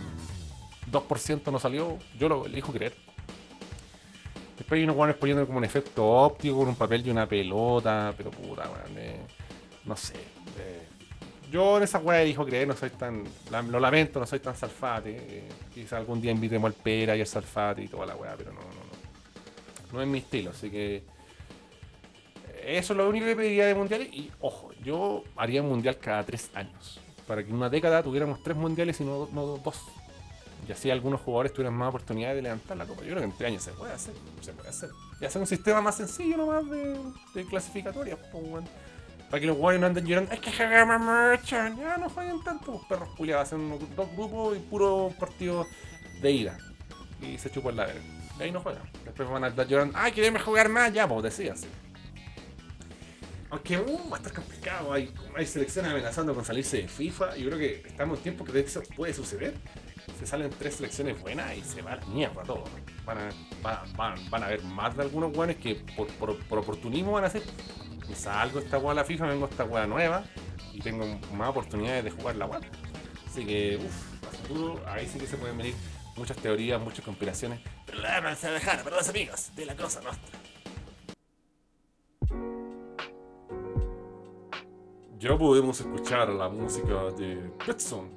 [0.91, 2.93] 2% no salió, yo lo elijo creer.
[4.57, 8.13] Después hay unos guanes poniendo como un efecto óptico con un papel y una pelota,
[8.17, 9.21] pero puta, weón, eh,
[9.85, 10.15] no sé.
[11.51, 13.23] Eh, yo en esa weá elijo creer, no soy tan.
[13.69, 15.17] lo lamento, no soy tan salfate.
[15.17, 15.43] eh,
[15.73, 18.59] quizá algún día invitemos al pera y al salfate y toda la weá, pero no,
[18.59, 19.91] no, no.
[19.93, 21.03] No es mi estilo, así que.
[22.63, 24.07] Eso es lo único que pediría de mundiales.
[24.13, 26.99] Y ojo, yo haría un mundial cada tres años.
[27.27, 29.81] Para que en una década tuviéramos tres mundiales y no, no dos.
[30.67, 33.01] Y así algunos jugadores tuvieran más oportunidades de levantar la copa.
[33.01, 34.13] Yo creo que en tres años se puede hacer.
[34.41, 34.89] Se puede hacer.
[35.19, 36.99] Y hacer un sistema más sencillo nomás de,
[37.33, 38.19] de clasificatorias.
[38.31, 38.63] pues.
[39.31, 40.31] Para que los jugadores no anden llorando.
[40.33, 41.55] Es que jugamos mucho.
[41.55, 42.73] Ya no jueguen tanto.
[42.73, 43.47] Pues perros culiados.
[43.47, 45.65] Hacen dos grupos y puro partido
[46.21, 46.57] de ida.
[47.21, 48.01] Y se chupan la verga.
[48.37, 48.83] De ahí no juegan.
[49.05, 49.97] Después van a estar llorando.
[49.97, 50.91] Ay, queremos jugar más.
[50.91, 51.67] Ya, pues decíanse.
[53.51, 55.13] Aunque uh, va a estar complicado, hay,
[55.45, 57.37] selecciones amenazando con salirse de FIFA.
[57.37, 59.53] Yo creo que estamos en tiempo que eso puede suceder.
[60.21, 62.63] Se salen tres selecciones buenas y se va a la mierda todo.
[63.07, 63.83] Van a,
[64.29, 67.41] van, a haber más de algunos buenos que por, por- por oportunismo van a hacer.
[68.07, 70.23] Me salgo esta weá a la FIFA, vengo a esta weá nueva
[70.73, 72.59] y tengo más oportunidades de jugar la weá.
[73.27, 75.73] Así que, uff, ahí sí que se pueden venir
[76.15, 77.59] muchas teorías, muchas conspiraciones.
[77.87, 80.37] Pero la vamos a dejar para los amigos de la cosa nuestra.
[85.17, 88.11] Ya podemos escuchar la música de Betson,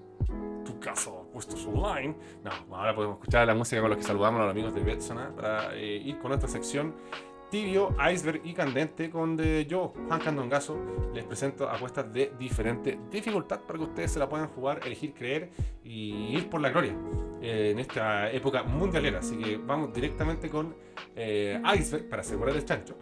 [0.66, 2.16] tu casa puestos online.
[2.42, 5.18] No, ahora podemos escuchar la música con los que saludamos a los amigos de Betson
[5.18, 5.32] ¿ah?
[5.36, 6.94] para eh, ir con nuestra sección
[7.54, 10.76] tibio, iceberg y candente, donde yo, Juan Candongazo,
[11.14, 15.50] les presento apuestas de diferente dificultad para que ustedes se la puedan jugar, elegir, creer
[15.84, 16.96] y ir por la gloria
[17.40, 19.20] eh, en esta época mundialera.
[19.20, 20.74] Así que vamos directamente con
[21.14, 22.96] eh, iceberg para asegurar el chancho.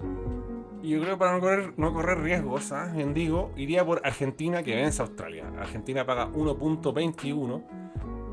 [0.82, 2.74] Y yo creo que para no correr, no correr riesgos,
[3.14, 5.50] Digo, iría por Argentina que vence a Australia.
[5.56, 7.81] Argentina paga 1.21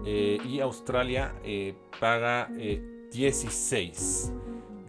[0.06, 2.82] eh, y Australia eh, paga eh,
[3.12, 4.34] 16.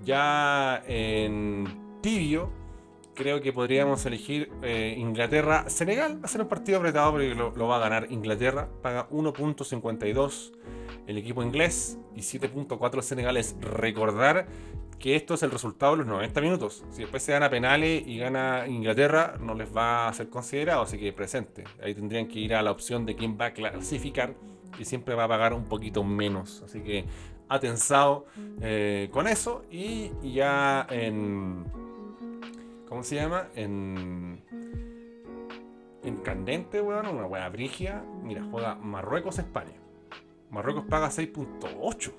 [0.04, 2.50] Ya en tibio,
[3.14, 6.20] creo que podríamos elegir eh, Inglaterra-Senegal.
[6.22, 8.68] Va a ser un partido apretado porque lo, lo va a ganar Inglaterra.
[8.82, 10.52] Paga 1.52
[11.06, 13.56] el equipo inglés y 7.4 Senegales.
[13.60, 14.46] Recordar
[14.98, 16.84] que esto es el resultado de los 90 minutos.
[16.90, 20.98] Si después se gana penales y gana Inglaterra, no les va a ser considerado, así
[20.98, 21.64] que presente.
[21.82, 24.34] Ahí tendrían que ir a la opción de quién va a clasificar
[24.78, 26.62] y siempre va a pagar un poquito menos.
[26.64, 27.04] Así que
[27.48, 28.26] atensado
[28.60, 31.64] eh, con eso y ya en...
[32.88, 33.48] ¿Cómo se llama?
[33.54, 34.42] En...
[36.02, 38.02] En candente, weón, una weá brigia.
[38.22, 39.74] Mira, juega Marruecos-España.
[40.50, 42.12] Marruecos paga 6.8.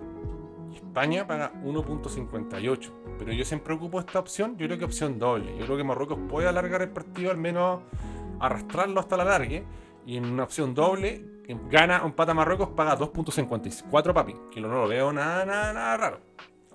[0.72, 2.92] Y España paga 1.58.
[3.18, 4.56] Pero yo siempre ocupo esta opción.
[4.58, 5.58] Yo creo que opción doble.
[5.58, 7.82] Yo creo que Marruecos puede alargar el partido, al menos
[8.40, 9.66] arrastrarlo hasta la largue.
[10.06, 11.26] Y en una opción doble,
[11.70, 14.36] gana o empata Marruecos, paga 2.54 papi.
[14.52, 16.20] Que no lo veo nada, nada, nada raro.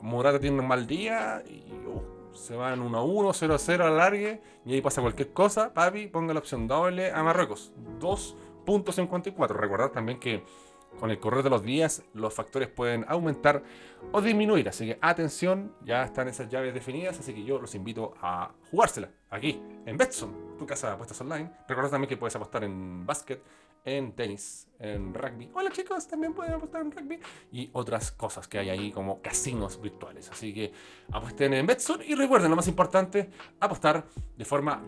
[0.02, 4.40] Morata tiene un mal día y uh, se van 1-1, 0-0 a la largue.
[4.64, 7.72] Y ahí pasa cualquier cosa, papi, ponga la opción doble a Marruecos.
[8.00, 9.48] 2.54.
[9.48, 10.44] Recordad también que
[10.98, 13.62] con el correr de los días los factores pueden aumentar
[14.12, 14.68] o disminuir.
[14.68, 17.18] Así que atención, ya están esas llaves definidas.
[17.18, 21.50] Así que yo los invito a jugársela aquí en Betson, tu casa de apuestas online.
[21.68, 23.42] Recordad también que puedes apostar en básquet,
[23.86, 25.48] en tenis, en rugby.
[25.54, 27.20] Hola chicos, también pueden apostar en rugby.
[27.52, 30.28] Y otras cosas que hay ahí como casinos virtuales.
[30.28, 30.72] Así que
[31.12, 33.30] apuesten en Betson y recuerden lo más importante,
[33.60, 34.04] apostar
[34.36, 34.82] de forma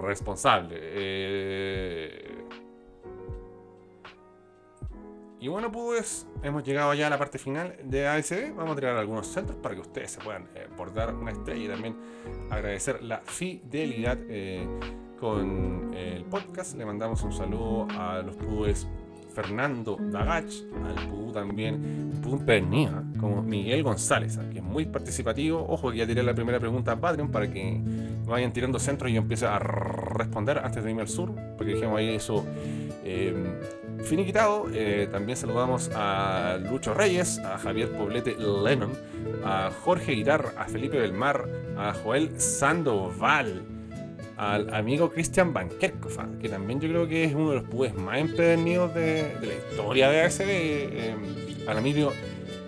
[0.00, 0.76] responsable.
[0.80, 2.28] Eh,
[5.40, 8.54] Y bueno, pues hemos llegado ya a la parte final de ASB.
[8.56, 11.68] Vamos a tirar algunos centros para que ustedes se puedan eh, bordar una estrella y
[11.68, 11.96] también
[12.50, 14.66] agradecer la fidelidad eh,
[15.20, 16.76] con el podcast.
[16.76, 18.86] Le mandamos un saludo a los pubes
[19.34, 20.50] Fernando Dagach,
[20.84, 25.64] al pubú también pubú Pernía, como Miguel González, que es muy participativo.
[25.68, 27.80] Ojo ya tiré la primera pregunta a Patreon para que
[28.26, 31.98] vayan tirando centros y yo empiece a responder antes de irme al sur, porque dijimos
[31.98, 32.44] ahí eso.
[33.04, 33.34] Eh,
[34.02, 34.66] finiquitado.
[34.72, 38.92] Eh, también saludamos a Lucho Reyes, a Javier Poblete Lennon,
[39.44, 43.62] a Jorge Guitar, a Felipe Belmar, a Joel Sandoval,
[44.38, 47.94] al amigo Christian Van Kerkhoff, que también yo creo que es uno de los pubes
[47.94, 51.16] más empedernidos de, la historia de ASB, eh,
[51.66, 52.12] al amigo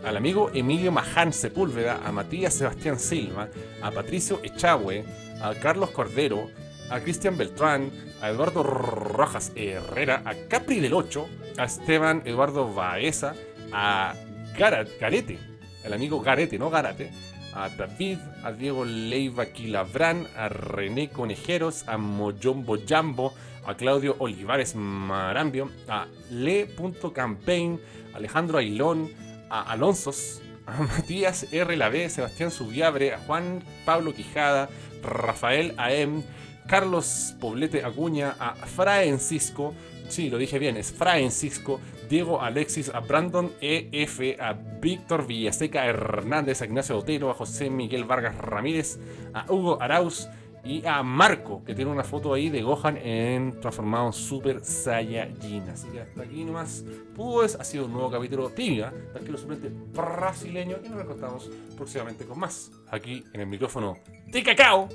[0.05, 3.49] al amigo Emilio Maján Sepúlveda, a Matías Sebastián Silva,
[3.83, 5.05] a Patricio Echagüe,
[5.43, 6.51] a Carlos Cordero,
[6.91, 7.91] a Cristian Beltrán,
[8.23, 13.35] a Eduardo Rojas Herrera, a Capri del 8, a Esteban Eduardo Baeza,
[13.73, 14.15] a
[14.57, 15.39] Garat, Garete,
[15.85, 17.11] el amigo Garete, no Garate,
[17.55, 23.35] a David, a Diego Leiva Quilabrán, a René Conejeros, a Moyombo Jambo,
[23.67, 27.81] a Claudio Olivares Marambio, a Le.campaign,
[28.15, 29.11] Alejandro Ailón,
[29.49, 31.77] a Alonsos, a Matías R.
[31.77, 34.69] Lave, Sebastián Subiabre, a Juan Pablo Quijada,
[35.03, 36.23] Rafael Aem,
[36.67, 39.75] Carlos Poblete Acuña, a Francisco,
[40.09, 41.81] sí, lo dije bien, es Francisco,
[42.11, 48.05] Diego Alexis, a Brandon EF, a Víctor Villaseca Hernández, a Ignacio Otero, a José Miguel
[48.05, 48.99] Vargas Ramírez,
[49.33, 50.29] a Hugo Arauz
[50.65, 55.69] y a Marco, que tiene una foto ahí de Gohan en transformado en Super Saiyajin.
[55.71, 56.85] Así que hasta aquí nomás,
[57.15, 62.41] pues ha sido un nuevo capítulo tibia, tranquilo suplente brasileño, y nos encontramos próximamente con
[62.41, 63.97] más, aquí en el micrófono
[64.27, 64.89] de Cacao,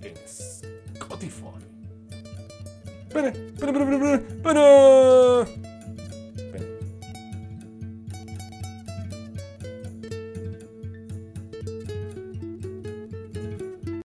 [0.00, 1.44] en Spotify.
[3.08, 4.14] Espera, espera, espera, espera,
[5.44, 5.79] espera.